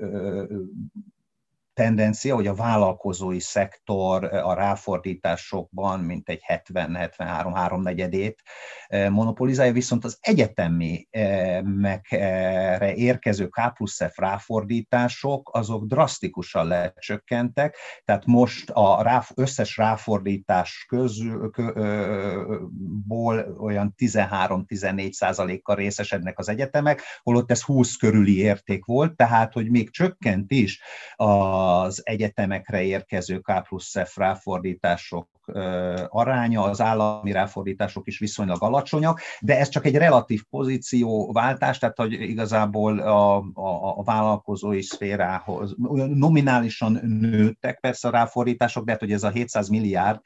[1.74, 8.42] tendencia, hogy a vállalkozói szektor a ráfordításokban mint egy 70-73 negyedét
[9.10, 11.08] monopolizálja, viszont az egyetemi
[11.64, 20.86] megre érkező K plusz F ráfordítások, azok drasztikusan lecsökkentek, tehát most a rá, összes ráfordítás
[20.90, 22.26] közülból
[23.60, 29.92] olyan 13-14 százalékkal részesednek az egyetemek, holott ez 20 körüli érték volt, tehát hogy még
[29.92, 30.82] csökkent is
[31.16, 35.30] a az egyetemekre érkező K plusz F ráfordítások
[36.08, 42.12] aránya, az állami ráfordítások is viszonylag alacsonyak, de ez csak egy relatív pozícióváltás, tehát hogy
[42.14, 45.76] igazából a, a, a vállalkozói szférához
[46.14, 50.20] nominálisan nőttek persze a ráfordítások, de hát hogy ez a 700 milliárd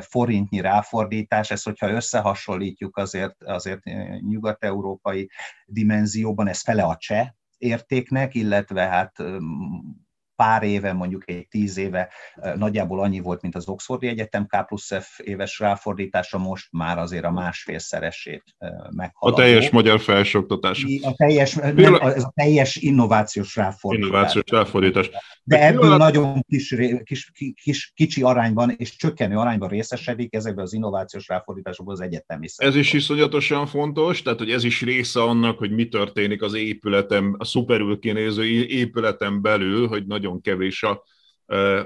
[0.00, 3.80] forintnyi ráfordítás, ez hogyha összehasonlítjuk azért, azért
[4.20, 5.30] nyugat-európai
[5.66, 7.26] dimenzióban, ez fele a cseh
[7.58, 9.12] értéknek, illetve hát
[10.40, 12.08] pár éve, mondjuk egy tíz éve
[12.56, 17.24] nagyjából annyi volt, mint az Oxfordi Egyetem K plusz F éves ráfordítása, most már azért
[17.24, 18.44] a másfélszeresét
[18.90, 19.36] meghaladó.
[19.36, 20.86] A teljes magyar felsőoktatás.
[21.02, 24.08] A teljes, nem, ez a teljes innovációs ráfordítás.
[24.08, 25.10] Innovációs ráfordítás.
[25.44, 26.74] De, ebből nagyon kis,
[27.04, 27.30] kis,
[27.62, 32.46] kis, kicsi arányban és csökkenő arányban részesedik ezekben az innovációs ráfordításokban az egyetemi.
[32.56, 37.34] Ez is iszonyatosan fontos, tehát hogy ez is része annak, hogy mi történik az épületem,
[37.38, 41.02] a szuperül kinéző épületen belül, hogy nagyon nagyon kevés a,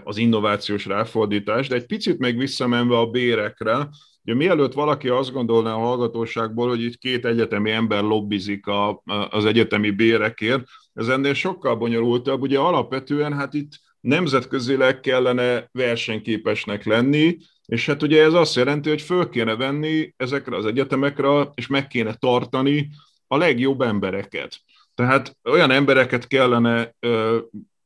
[0.05, 3.89] az innovációs ráfordítás, de egy picit még visszamenve a bérekre,
[4.27, 9.45] Ugye mielőtt valaki azt gondolná a hallgatóságból, hogy itt két egyetemi ember lobbizik a, az
[9.45, 10.65] egyetemi bérekért,
[10.95, 12.41] ez ennél sokkal bonyolultabb.
[12.41, 17.37] Ugye alapvetően hát itt nemzetközileg kellene versenyképesnek lenni,
[17.67, 21.87] és hát ugye ez azt jelenti, hogy föl kéne venni ezekre az egyetemekre, és meg
[21.87, 22.91] kéne tartani
[23.27, 24.61] a legjobb embereket.
[24.95, 26.95] Tehát olyan embereket kellene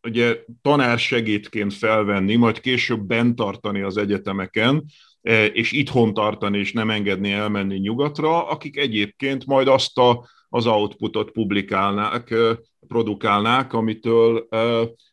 [0.09, 4.85] ugye tanársegédként felvenni, majd később bent tartani az egyetemeken,
[5.23, 10.67] e, és itthon tartani, és nem engedni elmenni nyugatra, akik egyébként majd azt a, az
[10.67, 14.59] outputot publikálnák, e, produkálnák, amitől e,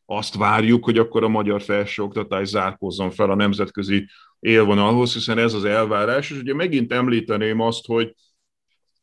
[0.05, 4.07] azt várjuk, hogy akkor a magyar felsőoktatás zárkózzon fel a nemzetközi
[4.39, 8.15] élvonalhoz, hiszen ez az elvárás, és ugye megint említeném azt, hogy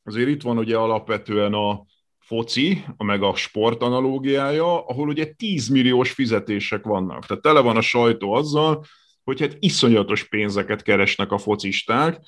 [0.05, 1.85] azért itt van ugye alapvetően a,
[2.23, 7.27] foci, meg a sport analógiája, ahol ugye 10 milliós fizetések vannak.
[7.27, 8.85] Tehát tele van a sajtó azzal,
[9.25, 12.21] hogy hát iszonyatos pénzeket keresnek a focisták,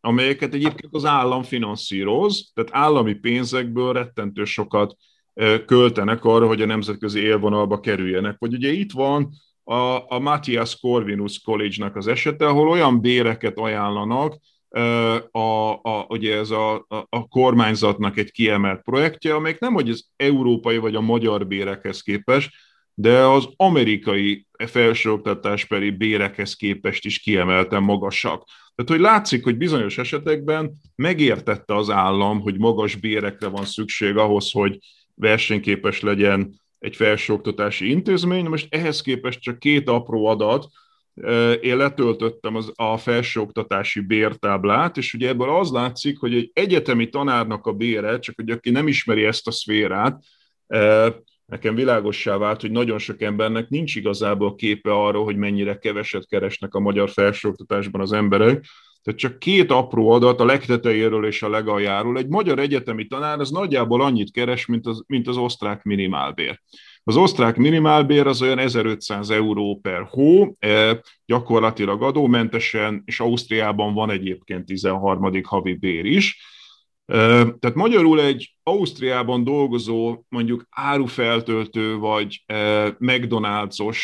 [0.00, 4.96] amelyeket egyébként az állam finanszíroz, tehát állami pénzekből rettentő sokat
[5.66, 8.36] költenek arra, hogy a nemzetközi élvonalba kerüljenek.
[8.38, 9.30] Vagy ugye itt van
[9.64, 14.38] a, a Matthias Corvinus College-nak az esete, ahol olyan béreket ajánlanak,
[15.30, 20.08] a, a, ugye ez a, a, a kormányzatnak egy kiemelt projektje, amelyik nem hogy az
[20.16, 22.50] európai vagy a magyar bérekhez képest,
[22.94, 28.44] de az amerikai felsőoktatásbeli bérekhez képest is kiemelten magasak.
[28.74, 34.50] Tehát, hogy látszik, hogy bizonyos esetekben megértette az állam, hogy magas bérekre van szükség ahhoz,
[34.50, 34.78] hogy
[35.14, 38.44] versenyképes legyen egy felsőoktatási intézmény.
[38.44, 40.68] Most ehhez képest csak két apró adat,
[41.60, 47.66] én letöltöttem az, a felsőoktatási bértáblát, és ugye ebből az látszik, hogy egy egyetemi tanárnak
[47.66, 50.22] a bére, csak hogy aki nem ismeri ezt a szférát,
[51.46, 56.74] nekem világossá vált, hogy nagyon sok embernek nincs igazából képe arról, hogy mennyire keveset keresnek
[56.74, 58.64] a magyar felsőoktatásban az emberek.
[59.02, 62.18] Tehát csak két apró adat a legtetejéről és a legaljáról.
[62.18, 66.60] Egy magyar egyetemi tanár az nagyjából annyit keres, mint az, mint az osztrák minimálbér.
[67.08, 74.10] Az osztrák minimálbér az olyan 1500 euró per hó, e, gyakorlatilag adómentesen, és Ausztriában van
[74.10, 75.42] egyébként 13.
[75.42, 76.40] havi bér is.
[77.04, 77.16] E,
[77.58, 83.98] tehát magyarul egy Ausztriában dolgozó, mondjuk árufeltöltő vagy e, McDonald's-os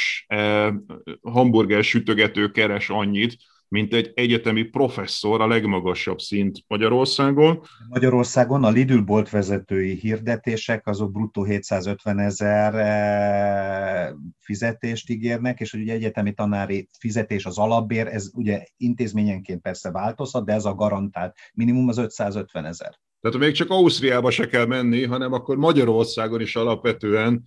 [1.23, 3.37] hamburger sütögető keres annyit,
[3.73, 7.63] mint egy egyetemi professzor, a legmagasabb szint Magyarországon.
[7.89, 15.81] Magyarországon a Lidl bolt vezetői hirdetések, azok bruttó 750 ezer eh, fizetést ígérnek, és hogy
[15.81, 21.37] ugye egyetemi tanári fizetés az alapbér, ez ugye intézményenként persze változhat, de ez a garantált
[21.55, 22.99] minimum az 550 ezer.
[23.21, 27.43] Tehát még csak Ausztriába se kell menni, hanem akkor Magyarországon is alapvetően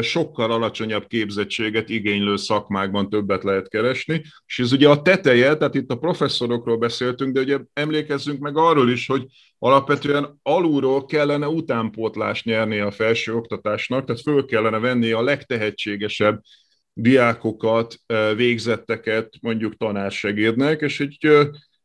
[0.00, 5.90] sokkal alacsonyabb képzettséget igénylő szakmákban többet lehet keresni, és ez ugye a teteje, tehát itt
[5.90, 9.26] a professzorokról beszéltünk, de ugye emlékezzünk meg arról is, hogy
[9.58, 16.40] alapvetően alulról kellene utánpótlást nyerni a felső oktatásnak, tehát föl kellene venni a legtehetségesebb
[16.92, 17.96] diákokat,
[18.36, 21.28] végzetteket mondjuk tanársegédnek, és egy,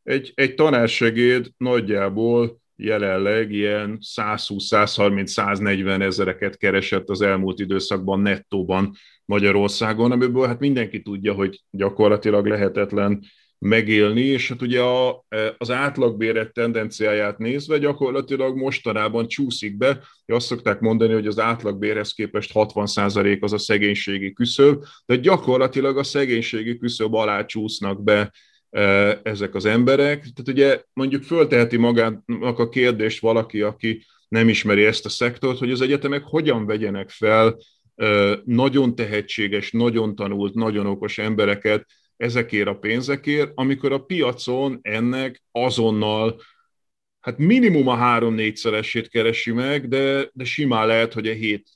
[0.04, 8.94] egy, egy tanársegéd nagyjából jelenleg ilyen 120-130-140 ezereket keresett az elmúlt időszakban nettóban
[9.26, 13.22] Magyarországon, amiből hát mindenki tudja, hogy gyakorlatilag lehetetlen
[13.60, 15.26] megélni, és hát ugye a,
[15.58, 22.52] az átlagbérek tendenciáját nézve gyakorlatilag mostanában csúszik be, azt szokták mondani, hogy az átlagbérhez képest
[22.54, 28.32] 60% az a szegénységi küszöb, de gyakorlatilag a szegénységi küszöb alá csúsznak be
[29.24, 30.20] ezek az emberek.
[30.20, 35.72] Tehát ugye mondjuk fölteheti magának a kérdést valaki, aki nem ismeri ezt a szektort, hogy
[35.72, 37.58] az egyetemek hogyan vegyenek fel
[38.44, 41.86] nagyon tehetséges, nagyon tanult, nagyon okos embereket
[42.18, 46.42] ezekért a pénzekért, amikor a piacon ennek azonnal
[47.28, 51.34] hát minimum a három-négyszeresét keresi meg, de, de simán lehet, hogy a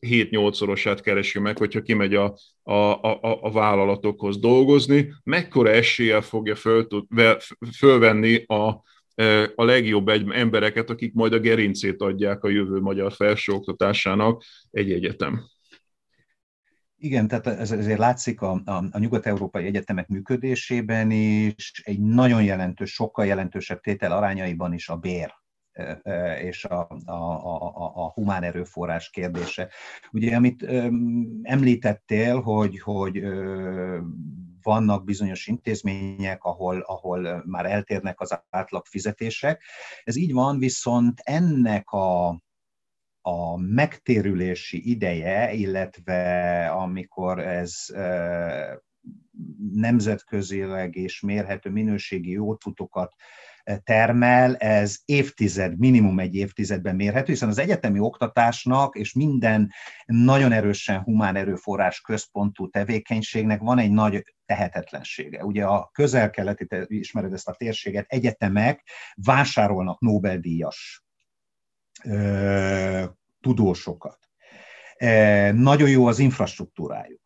[0.07, 5.13] 7-8-szorosát keresi meg, hogyha kimegy a, a, a, a vállalatokhoz dolgozni.
[5.23, 6.87] Mekkora eséllyel fogja föl,
[7.77, 8.83] fölvenni a,
[9.15, 15.43] e, a legjobb embereket, akik majd a gerincét adják a jövő magyar felsőoktatásának egy egyetem.
[17.03, 22.93] Igen, tehát ez, ezért látszik a, a, a nyugat-európai egyetemek működésében is egy nagyon jelentős,
[22.93, 25.33] sokkal jelentősebb tétel arányaiban is a bér
[26.41, 29.69] és a, a, a, a humán erőforrás kérdése.
[30.11, 30.65] Ugye, amit
[31.41, 33.23] említettél, hogy, hogy
[34.61, 39.63] vannak bizonyos intézmények, ahol, ahol már eltérnek az átlag fizetések.
[40.03, 42.39] Ez így van, viszont ennek a,
[43.21, 47.85] a megtérülési ideje, illetve amikor ez
[49.73, 53.13] nemzetközileg és mérhető minőségi jótutokat
[53.83, 59.71] termel, ez évtized, minimum egy évtizedben mérhető, hiszen az egyetemi oktatásnak és minden
[60.05, 65.45] nagyon erősen humán erőforrás központú tevékenységnek van egy nagy tehetetlensége.
[65.45, 71.03] Ugye a közel-keleti, ismered ezt a térséget, egyetemek vásárolnak Nobel-díjas
[73.41, 74.19] tudósokat.
[75.53, 77.20] Nagyon jó az infrastruktúrájuk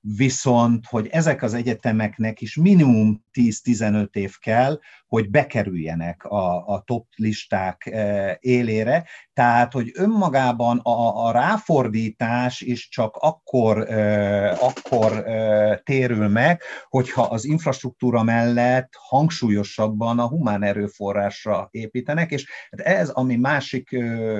[0.00, 7.06] viszont hogy ezek az egyetemeknek is minimum 10-15 év kell, hogy bekerüljenek a, a top
[7.16, 15.76] listák eh, élére, tehát, hogy önmagában a, a ráfordítás is csak akkor, eh, akkor eh,
[15.76, 23.96] térül meg, hogyha az infrastruktúra mellett hangsúlyosabban a humán erőforrásra építenek, és ez, ami másik,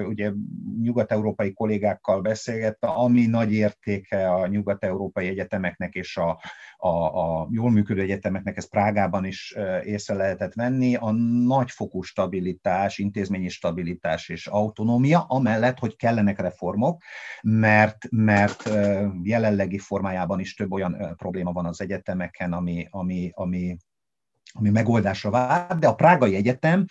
[0.08, 0.32] ugye
[0.82, 5.49] nyugat-európai kollégákkal beszélgette, ami nagy értéke a nyugat-európai egyetemeknek
[5.90, 6.40] és a,
[6.76, 11.10] a, a jól működő egyetemeknek, ez Prágában is észre lehetett venni, a
[11.46, 17.02] nagyfokú stabilitás, intézményi stabilitás és autonómia, amellett, hogy kellenek reformok,
[17.42, 18.70] mert, mert
[19.22, 23.76] jelenlegi formájában is több olyan probléma van az egyetemeken, ami, ami, ami
[24.52, 26.84] ami megoldásra vár, de a Prágai Egyetem,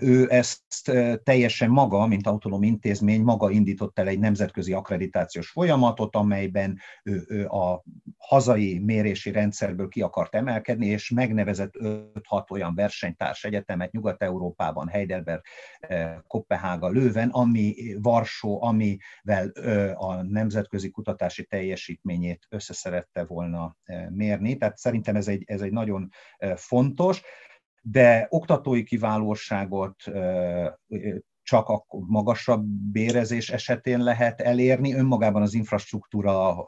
[0.00, 0.62] ő ezt
[1.22, 7.82] teljesen maga, mint autonóm intézmény, maga indított el egy nemzetközi akkreditációs folyamatot, amelyben ő, a
[8.18, 15.42] hazai mérési rendszerből ki akart emelkedni, és megnevezett 5-6 olyan versenytárs egyetemet Nyugat-Európában, Heidelberg,
[16.26, 19.48] Kopenhága, Lőven, ami Varsó, amivel
[19.94, 23.76] a nemzetközi kutatási teljesítményét összeszerette volna
[24.08, 24.56] mérni.
[24.56, 26.10] Tehát szerintem ez egy, ez egy nagyon
[26.56, 27.22] fontos,
[27.82, 30.04] de oktatói kiválóságot
[31.44, 34.94] csak a magasabb bérezés esetén lehet elérni.
[34.94, 36.64] Önmagában az infrastruktúra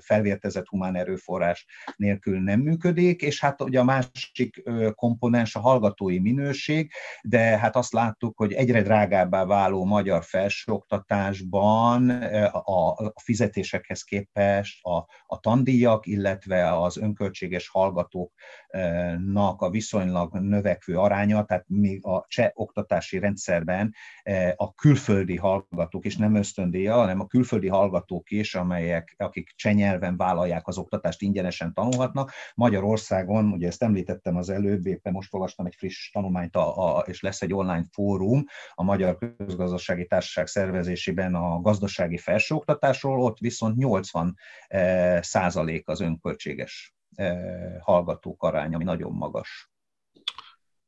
[0.00, 4.62] felvértezett humán erőforrás nélkül nem működik, és hát ugye a másik
[4.94, 6.90] komponens a hallgatói minőség,
[7.22, 12.10] de hát azt láttuk, hogy egyre drágábbá váló magyar felsőoktatásban
[12.52, 14.96] a fizetésekhez képest a,
[15.26, 23.18] a tandíjak, illetve az önköltséges hallgatóknak a viszonylag növekvő aránya, tehát még a cseh oktatási
[23.18, 29.14] rendszer rendszerben eh, a külföldi hallgatók, és nem ösztöndíja, hanem a külföldi hallgatók is, amelyek,
[29.18, 32.32] akik csenyelven vállalják az oktatást, ingyenesen tanulhatnak.
[32.54, 37.20] Magyarországon, ugye ezt említettem az előbb, éppen most olvastam egy friss tanulmányt, a, a, és
[37.20, 38.44] lesz egy online fórum
[38.74, 44.36] a Magyar Közgazdasági Társaság szervezésében a gazdasági felsőoktatásról, ott viszont 80
[44.66, 49.70] eh, százalék az önköltséges eh, hallgatók aránya, ami nagyon magas.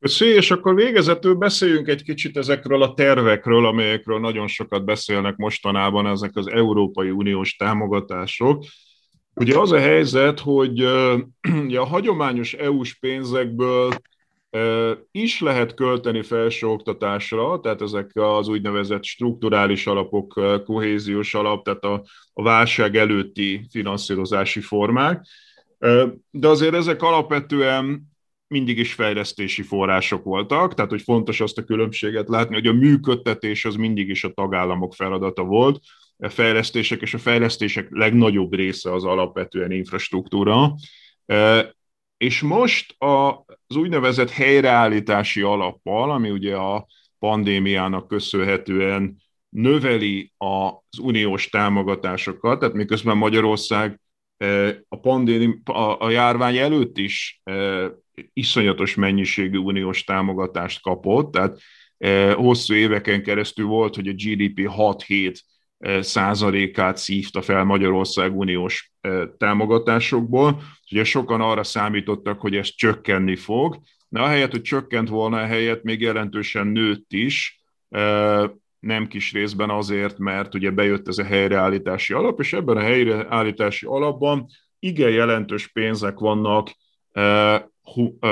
[0.00, 6.06] Köszi, és akkor végezetül beszéljünk egy kicsit ezekről a tervekről, amelyekről nagyon sokat beszélnek mostanában,
[6.06, 8.64] ezek az Európai Uniós támogatások.
[9.34, 10.80] Ugye az a helyzet, hogy
[11.76, 13.94] a hagyományos EU-s pénzekből
[15.10, 22.42] is lehet költeni felsőoktatásra, tehát ezek az úgynevezett strukturális alapok, kohéziós alap, tehát a, a
[22.42, 25.26] válság előtti finanszírozási formák.
[26.30, 28.16] De azért ezek alapvetően
[28.48, 33.64] mindig is fejlesztési források voltak, tehát hogy fontos azt a különbséget látni, hogy a működtetés
[33.64, 35.80] az mindig is a tagállamok feladata volt,
[36.18, 40.74] a fejlesztések és a fejlesztések legnagyobb része az alapvetően infrastruktúra.
[41.26, 41.70] E,
[42.16, 46.86] és most az úgynevezett helyreállítási alappal, ami ugye a
[47.18, 49.16] pandémiának köszönhetően
[49.48, 54.00] növeli az uniós támogatásokat, tehát miközben Magyarország
[54.36, 57.52] e, a, pandémi, a, a járvány előtt is e,
[58.32, 61.58] iszonyatos mennyiségű uniós támogatást kapott, tehát
[61.98, 65.38] eh, hosszú éveken keresztül volt, hogy a GDP 6-7
[65.78, 70.62] eh, százalékát szívta fel Magyarország uniós eh, támogatásokból.
[70.90, 76.00] Ugye sokan arra számítottak, hogy ez csökkenni fog, de ahelyett, hogy csökkent volna, helyett még
[76.00, 77.62] jelentősen nőtt is,
[78.80, 83.86] nem kis részben azért, mert ugye bejött ez a helyreállítási alap, és ebben a helyreállítási
[83.86, 84.46] alapban
[84.78, 86.70] igen jelentős pénzek vannak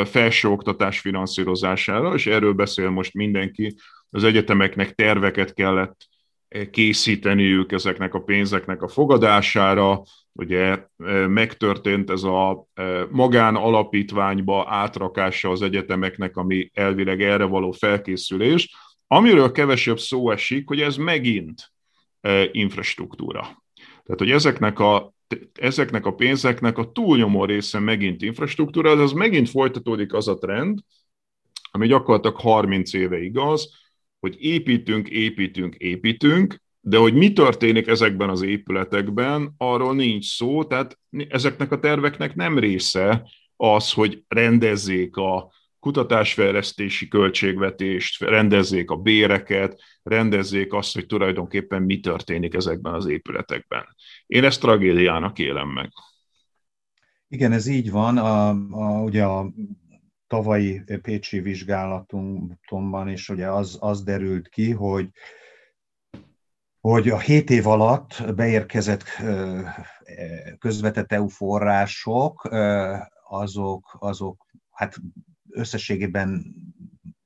[0.04, 3.74] felsőoktatás finanszírozására, és erről beszél most mindenki.
[4.11, 6.09] Az egyetemeknek terveket kellett
[6.70, 10.02] készíteniük ezeknek a pénzeknek a fogadására,
[10.32, 10.86] ugye
[11.28, 12.66] megtörtént ez a
[13.11, 18.74] magán alapítványba átrakása az egyetemeknek, ami elvileg erre való felkészülés,
[19.07, 21.72] amiről kevesebb szó esik, hogy ez megint
[22.52, 23.40] infrastruktúra.
[24.02, 25.12] Tehát, hogy ezeknek a
[25.54, 30.78] ezeknek a pénzeknek a túlnyomó része megint infrastruktúra, az megint folytatódik az a trend,
[31.70, 33.70] ami gyakorlatilag 30 éve igaz,
[34.20, 40.98] hogy építünk, építünk, építünk, de hogy mi történik ezekben az épületekben, arról nincs szó, tehát
[41.28, 45.52] ezeknek a terveknek nem része az, hogy rendezzék a
[45.87, 53.84] kutatásfejlesztési költségvetést, rendezzék a béreket, rendezzék azt, hogy tulajdonképpen mi történik ezekben az épületekben.
[54.26, 55.91] Én ezt tragédiának élem meg.
[57.28, 58.18] Igen, ez így van.
[58.18, 59.53] A, a, ugye a
[60.26, 65.09] tavalyi Pécsi vizsgálatunkban is ugye az, az derült ki, hogy
[66.80, 69.05] hogy a 7 év alatt beérkezett
[70.59, 72.49] közvetett EU források,
[73.28, 74.97] azok, azok hát
[75.57, 76.54] összességében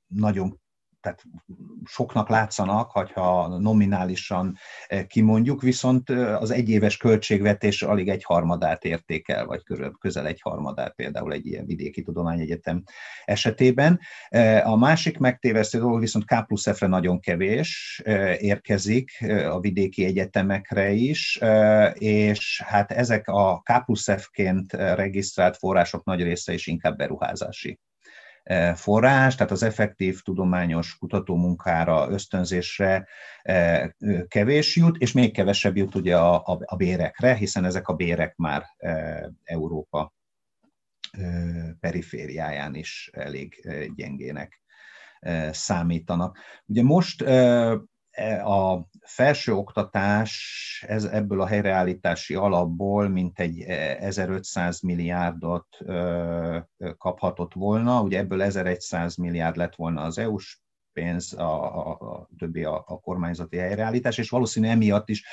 [0.07, 0.61] nagyon
[1.01, 1.23] tehát
[1.85, 4.57] soknak látszanak, ha nominálisan
[4.87, 9.61] eh, kimondjuk, viszont eh, az egyéves költségvetés alig egy harmadát értékel, vagy
[9.99, 12.83] közel egy harmadát például egy ilyen vidéki tudományegyetem
[13.25, 13.99] esetében.
[14.29, 18.01] Eh, a másik megtévesztő dolog viszont K plusz F-re nagyon kevés
[18.37, 19.11] érkezik
[19.49, 21.39] a vidéki egyetemekre is,
[21.93, 27.90] és hát ezek a K plusz F-ként regisztrált források nagy része is inkább beruházási E,
[28.75, 33.07] forrás, tehát az effektív tudományos kutatómunkára, ösztönzésre
[33.41, 33.95] e,
[34.27, 38.35] kevés jut, és még kevesebb jut ugye a, a, a bérekre, hiszen ezek a bérek
[38.35, 40.13] már e, Európa
[41.79, 44.61] perifériáján is elég gyengének
[45.51, 46.37] számítanak.
[46.65, 47.21] Ugye most
[48.43, 55.67] a felsőoktatás ez, ebből a helyreállítási alapból mintegy 1500 milliárdot
[56.97, 60.59] kaphatott volna, ugye ebből 1100 milliárd lett volna az EU-s
[60.93, 65.25] pénz, a, a, a többi a, a kormányzati helyreállítás, és valószínű emiatt is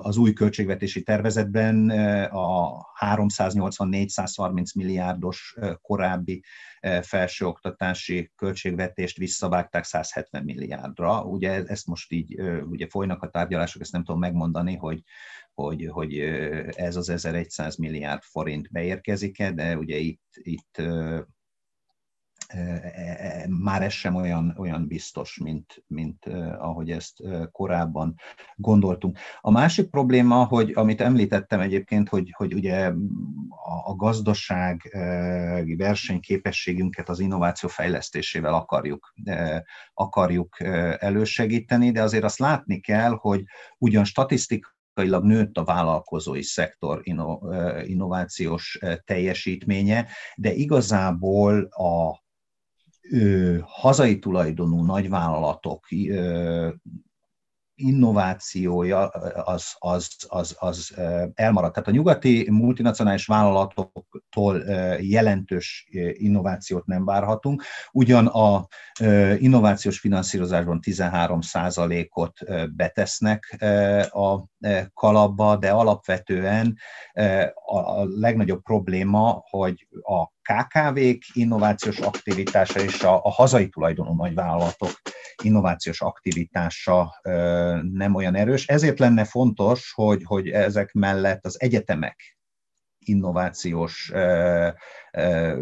[0.00, 1.90] az új költségvetési tervezetben
[2.30, 6.42] a 380-430 milliárdos korábbi
[7.02, 11.24] felsőoktatási költségvetést visszavágták 170 milliárdra.
[11.24, 12.40] Ugye ezt most így,
[12.70, 15.02] ugye folynak a tárgyalások, ezt nem tudom megmondani, hogy
[15.54, 16.18] hogy, hogy
[16.74, 20.82] ez az 1100 milliárd forint beérkezik-e, de ugye itt, itt
[23.48, 26.26] már ez sem olyan, olyan biztos, mint, mint
[26.58, 27.22] ahogy ezt
[27.52, 28.14] korábban
[28.56, 29.18] gondoltunk.
[29.40, 32.86] A másik probléma, hogy amit említettem egyébként, hogy, hogy ugye
[33.48, 34.96] a, a gazdaság
[35.76, 39.14] versenyképességünket az innováció fejlesztésével akarjuk,
[39.94, 40.60] akarjuk
[40.98, 43.44] elősegíteni, de azért azt látni kell, hogy
[43.78, 47.02] ugyan statisztikailag nőtt a vállalkozói szektor
[47.82, 52.28] innovációs teljesítménye, de igazából a
[53.66, 55.86] hazai tulajdonú nagyvállalatok
[57.80, 59.06] innovációja
[59.44, 60.94] az, az, az, az
[61.34, 61.74] elmaradt.
[61.74, 64.62] Tehát a nyugati multinacionális vállalatoktól
[64.98, 67.62] jelentős innovációt nem várhatunk.
[67.92, 68.66] Ugyan a
[69.38, 71.38] innovációs finanszírozásban 13
[72.10, 72.38] ot
[72.76, 73.56] betesznek
[74.10, 74.44] a
[74.94, 76.78] kalapba, de alapvetően
[77.54, 84.92] a legnagyobb probléma, hogy a KKV-k innovációs aktivitása és a, a hazai tulajdonú nagyvállalatok
[85.42, 87.20] innovációs aktivitása
[87.92, 88.66] nem olyan erős.
[88.66, 92.38] Ezért lenne fontos, hogy, hogy ezek mellett az egyetemek
[93.04, 94.12] innovációs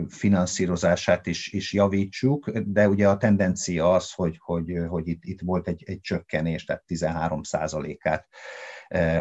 [0.09, 5.69] finanszírozását is, is javítsuk, de ugye a tendencia az, hogy, hogy, hogy itt, itt volt
[5.69, 7.41] egy, egy csökkenés, tehát 13
[8.03, 8.29] át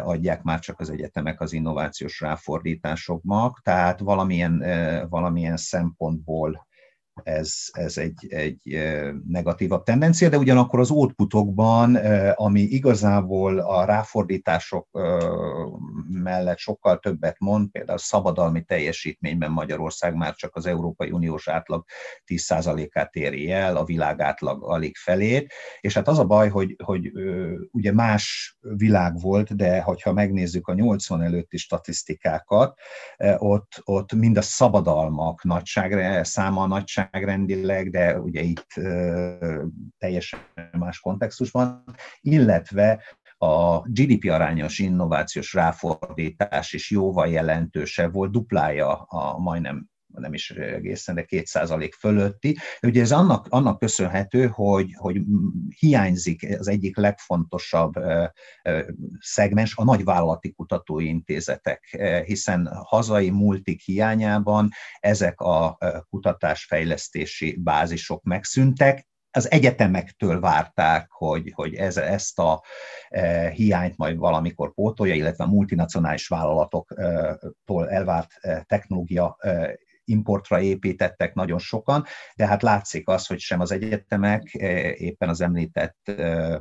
[0.02, 4.64] adják már csak az egyetemek az innovációs ráfordításoknak, tehát valamilyen,
[5.08, 6.67] valamilyen szempontból
[7.22, 8.78] ez, ez egy, egy
[9.28, 11.96] negatívabb tendencia, de ugyanakkor az outputokban,
[12.34, 14.88] ami igazából a ráfordítások
[16.08, 21.84] mellett sokkal többet mond, például szabadalmi teljesítményben Magyarország már csak az Európai Uniós átlag
[22.26, 27.12] 10%-át éri el, a világ átlag alig felét, és hát az a baj, hogy, hogy
[27.70, 32.78] ugye más világ volt, de hogyha megnézzük a 80 előtti statisztikákat,
[33.36, 38.66] ott, ott mind a szabadalmak nagyságra, száma nagyság nagyságrendileg, de ugye itt
[39.98, 40.40] teljesen
[40.78, 41.84] más kontextusban,
[42.20, 43.02] illetve
[43.38, 51.14] a GDP arányos innovációs ráfordítás is jóval jelentősebb volt, duplája a majdnem nem is egészen,
[51.14, 52.56] de két százalék fölötti.
[52.82, 55.20] Ugye ez annak, annak köszönhető, hogy, hogy
[55.78, 57.92] hiányzik az egyik legfontosabb
[59.18, 64.68] szegmens, a nagyvállalati kutatóintézetek, hiszen hazai multik hiányában
[65.00, 65.78] ezek a
[66.08, 72.62] kutatásfejlesztési bázisok megszűntek, az egyetemektől várták, hogy, hogy ez, ezt a
[73.08, 79.78] e, hiányt majd valamikor pótolja, illetve a multinacionális vállalatoktól elvárt e, technológia e,
[80.08, 82.04] importra építettek nagyon sokan,
[82.36, 86.58] de hát látszik az, hogy sem az egyetemek eh, éppen az említett eh,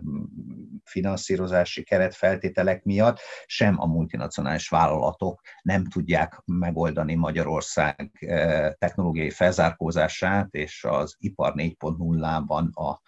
[0.83, 10.83] finanszírozási keretfeltételek miatt, sem a multinacionális vállalatok nem tudják megoldani Magyarország eh, technológiai felzárkózását, és
[10.83, 13.01] az ipar 4.0-ban a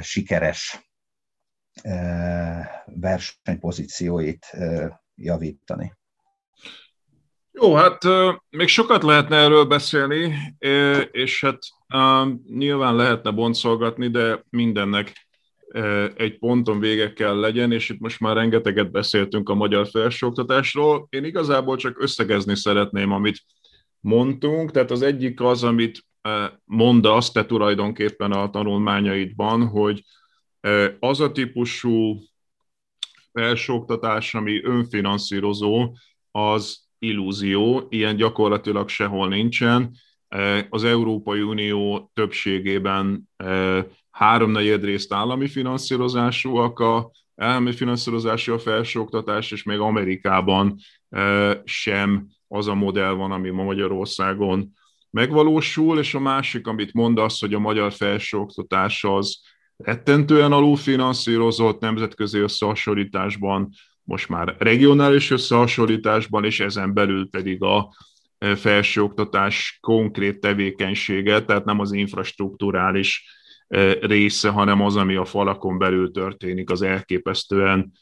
[0.00, 0.90] sikeres
[2.84, 4.56] versenypozícióit
[5.14, 5.99] javítani.
[7.52, 7.98] Jó, hát
[8.50, 10.34] még sokat lehetne erről beszélni,
[11.10, 11.58] és hát
[12.46, 15.28] nyilván lehetne boncolgatni, de mindennek
[16.14, 21.06] egy ponton vége kell legyen, és itt most már rengeteget beszéltünk a magyar felsőoktatásról.
[21.10, 23.44] Én igazából csak összegezni szeretném, amit
[24.00, 26.04] mondtunk, tehát az egyik az, amit
[26.64, 30.04] mondasz te tulajdonképpen a tanulmányaidban, hogy
[30.98, 32.22] az a típusú
[33.32, 35.96] felsőoktatás, ami önfinanszírozó,
[36.30, 39.90] az illúzió, ilyen gyakorlatilag sehol nincsen.
[40.68, 43.28] Az Európai Unió többségében
[44.10, 50.76] háromnegyed részt állami finanszírozásúak a állami finanszírozású a felsőoktatás, és még Amerikában
[51.64, 54.72] sem az a modell van, ami ma Magyarországon
[55.10, 59.40] megvalósul, és a másik, amit mondasz, hogy a magyar felsőoktatás az
[59.76, 63.68] rettentően alulfinanszírozott nemzetközi összehasonlításban,
[64.10, 67.94] most már regionális összehasonlításban, és ezen belül pedig a
[68.56, 73.24] felsőoktatás konkrét tevékenysége, tehát nem az infrastruktúrális
[74.00, 77.92] része, hanem az, ami a falakon belül történik, az elképesztően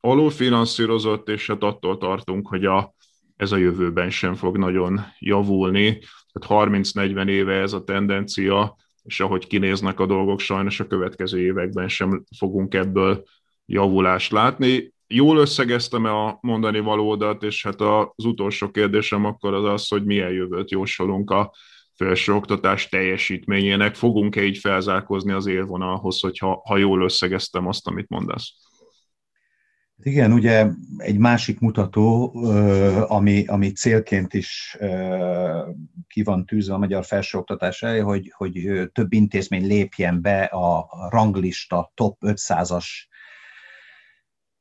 [0.00, 2.94] alulfinanszírozott, és hát attól tartunk, hogy a,
[3.36, 5.98] ez a jövőben sem fog nagyon javulni.
[6.32, 11.88] Tehát 30-40 éve ez a tendencia, és ahogy kinéznek a dolgok, sajnos a következő években
[11.88, 13.24] sem fogunk ebből
[13.66, 14.92] javulást látni.
[15.06, 20.30] Jól összegeztem a mondani valódat, és hát az utolsó kérdésem akkor az az, hogy milyen
[20.30, 21.52] jövőt jósolunk a
[21.94, 23.94] felsőoktatás teljesítményének.
[23.94, 28.54] Fogunk-e így felzárkozni az élvonalhoz, hogyha ha jól összegeztem azt, amit mondasz?
[30.04, 30.66] Igen, ugye
[30.96, 32.34] egy másik mutató,
[33.08, 34.76] ami, ami célként is
[36.08, 41.92] ki van tűzve a magyar felsőoktatás elé, hogy, hogy több intézmény lépjen be a ranglista
[41.94, 42.86] top 500-as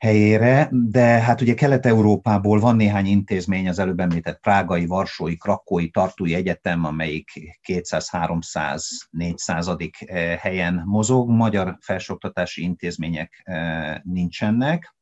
[0.02, 6.34] helyére, de hát ugye Kelet-Európából van néhány intézmény, az előbb említett Prágai, Varsói, Krakói, Tartui
[6.34, 10.38] Egyetem, amelyik 200-300-400.
[10.40, 13.50] helyen mozog, magyar felsőoktatási intézmények
[14.04, 14.96] nincsenek.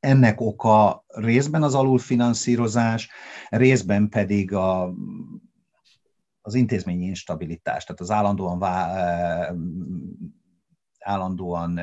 [0.00, 3.10] Ennek oka részben az alulfinanszírozás,
[3.48, 4.94] részben pedig a,
[6.40, 8.94] az intézményi instabilitás, tehát az állandóan, vá,
[10.98, 11.80] állandóan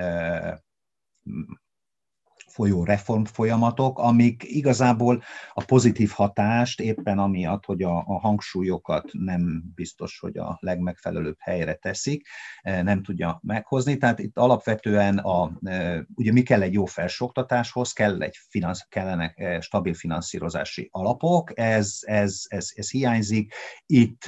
[2.53, 5.23] folyó reform folyamatok, amik igazából
[5.53, 11.73] a pozitív hatást éppen amiatt, hogy a, a hangsúlyokat nem biztos, hogy a legmegfelelőbb helyre
[11.73, 12.27] teszik,
[12.61, 13.97] e, nem tudja meghozni.
[13.97, 19.39] Tehát itt alapvetően a, e, ugye mi kell egy jó felsőoktatáshoz, kell egy finansz, kellenek
[19.39, 23.53] e, stabil finanszírozási alapok, ez, ez, ez, ez hiányzik.
[23.85, 24.25] Itt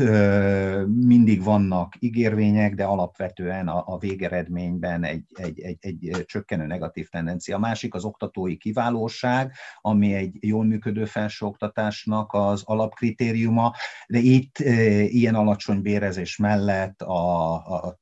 [0.85, 7.55] mindig vannak ígérvények, de alapvetően a, a végeredményben egy, egy, egy, egy csökkenő negatív tendencia.
[7.55, 9.51] A másik az oktatói kiválóság,
[9.81, 13.73] ami egy jól működő felsőoktatásnak az alapkritériuma,
[14.07, 17.99] de itt e, ilyen alacsony bérezés mellett a, a,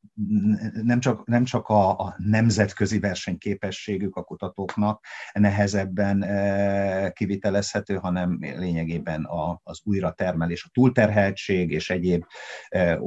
[0.84, 9.23] nem csak, nem csak a, a nemzetközi versenyképességük a kutatóknak nehezebben e, kivitelezhető, hanem lényegében
[9.23, 12.23] a, az újratermelés, a túlterheltség és egyéb
[12.69, 12.99] e,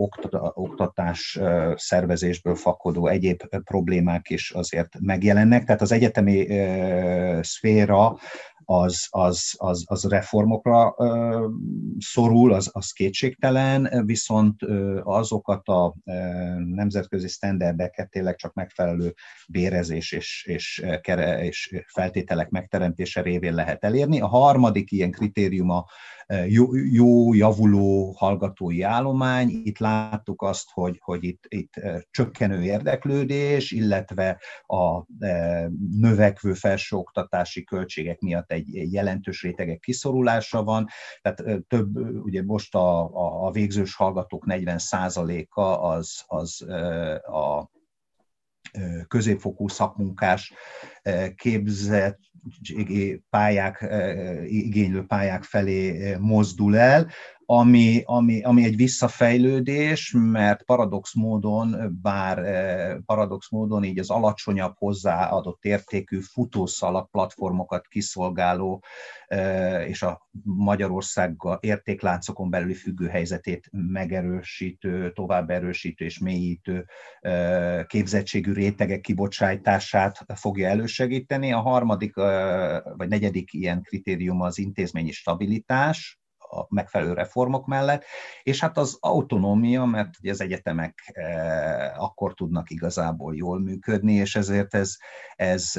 [0.54, 1.38] oktatás
[1.74, 5.64] szervezésből fakadó egyéb problémák is azért megjelennek.
[5.64, 6.46] Tehát az egyetemi
[7.40, 8.16] szféra
[8.68, 11.46] az, az, az, az reformokra ö,
[11.98, 16.12] szorul, az, az kétségtelen, viszont ö, azokat a ö,
[16.58, 19.14] nemzetközi sztenderdeket tényleg csak megfelelő
[19.48, 24.20] bérezés és, és, kere, és feltételek megteremtése révén lehet elérni.
[24.20, 25.84] A harmadik ilyen kritériuma
[26.46, 29.60] jó, jó javuló hallgatói állomány.
[29.64, 31.72] Itt láttuk azt, hogy, hogy itt, itt
[32.10, 35.04] csökkenő érdeklődés, illetve a
[36.00, 40.86] növekvő felsőoktatási költségek miatt egy jelentős rétegek kiszorulása van.
[41.22, 46.62] Tehát több, ugye most a, a, a végzős hallgatók 40%-a az, az
[47.22, 47.70] a
[49.08, 50.52] középfokú szakmunkás
[51.34, 52.18] képzett
[53.30, 53.86] pályák,
[54.44, 57.06] igénylő pályák felé mozdul el,
[57.48, 62.38] ami, ami, ami egy visszafejlődés, mert paradox módon, bár
[63.04, 68.84] paradox módon így az alacsonyabb hozzáadott értékű futószalag platformokat kiszolgáló
[69.86, 76.86] és a Magyarországgal értékláncokon belüli függő helyzetét megerősítő, tovább erősítő és mélyítő
[77.86, 80.95] képzettségű rétegek kibocsátását fogja elősegíteni.
[80.98, 82.14] A harmadik
[82.96, 88.04] vagy negyedik ilyen kritérium az intézményi stabilitás, a megfelelő reformok mellett,
[88.42, 91.14] és hát az autonómia, mert ugye az egyetemek
[91.96, 94.96] akkor tudnak igazából jól működni, és ezért ez,
[95.34, 95.72] ez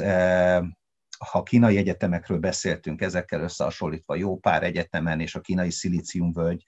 [1.18, 6.64] ha kínai egyetemekről beszéltünk, ezekkel összehasonlítva jó pár egyetemen, és a kínai szilíciumvölgy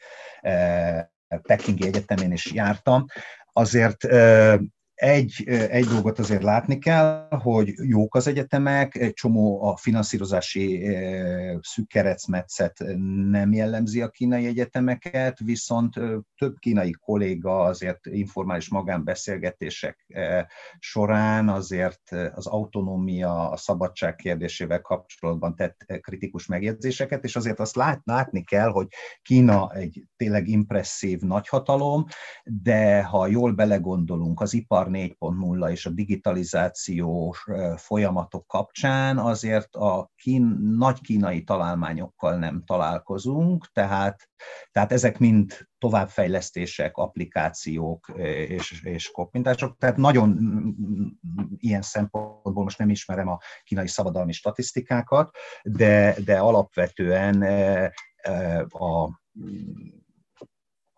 [1.43, 3.05] Pekingi Egyetemén is jártam,
[3.53, 4.05] azért
[5.01, 10.87] egy, egy dolgot azért látni kell, hogy jók az egyetemek, egy csomó a finanszírozási
[11.61, 12.85] szűk kerecmetszet
[13.31, 15.95] nem jellemzi a kínai egyetemeket, viszont
[16.37, 20.07] több kínai kolléga azért informális magánbeszélgetések
[20.79, 28.01] során azért az autonómia, a szabadság kérdésével kapcsolatban tett kritikus megjegyzéseket, és azért azt lát,
[28.05, 28.87] látni kell, hogy
[29.23, 32.05] Kína egy tényleg impresszív nagyhatalom,
[32.45, 37.47] de ha jól belegondolunk az ipar 4.0 és a digitalizációs
[37.77, 40.43] folyamatok kapcsán azért a kín,
[40.79, 44.29] nagy kínai találmányokkal nem találkozunk, tehát,
[44.71, 48.12] tehát ezek mind továbbfejlesztések, applikációk
[48.49, 49.77] és, és koppintások.
[49.79, 50.39] Tehát nagyon
[51.57, 55.31] ilyen szempontból most nem ismerem a kínai szabadalmi statisztikákat,
[55.62, 57.43] de, de alapvetően
[58.69, 59.21] a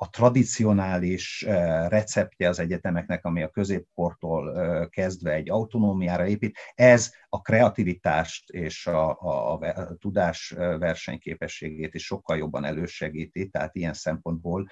[0.03, 1.43] a tradicionális
[1.89, 4.53] receptje az egyetemeknek, ami a középkortól
[4.89, 12.37] kezdve egy autonómiára épít, ez a kreativitást és a, a, a tudás versenyképességét is sokkal
[12.37, 14.69] jobban elősegíti, tehát ilyen szempontból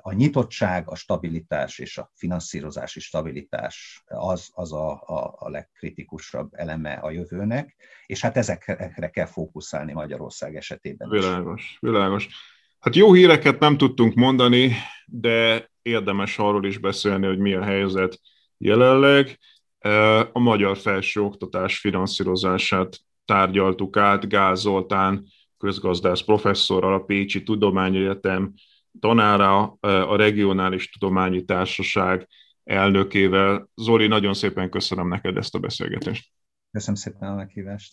[0.00, 6.92] a nyitottság, a stabilitás és a finanszírozási stabilitás az, az a, a, a legkritikusabb eleme
[6.92, 7.76] a jövőnek,
[8.06, 11.08] és hát ezekre kell fókuszálni Magyarország esetében.
[11.08, 12.28] Világos, világos.
[12.82, 14.72] Hát jó híreket nem tudtunk mondani,
[15.06, 18.20] de érdemes arról is beszélni, hogy mi a helyzet
[18.58, 19.38] jelenleg.
[20.32, 25.24] A magyar felsőoktatás finanszírozását tárgyaltuk át Gáz Zoltán
[25.58, 28.52] közgazdász professzorral, a Pécsi Tudományegyetem
[29.00, 32.28] tanára, a Regionális Tudományi Társaság
[32.64, 33.68] elnökével.
[33.74, 36.32] Zoli, nagyon szépen köszönöm neked ezt a beszélgetést.
[36.70, 37.92] Köszönöm szépen a meghívást.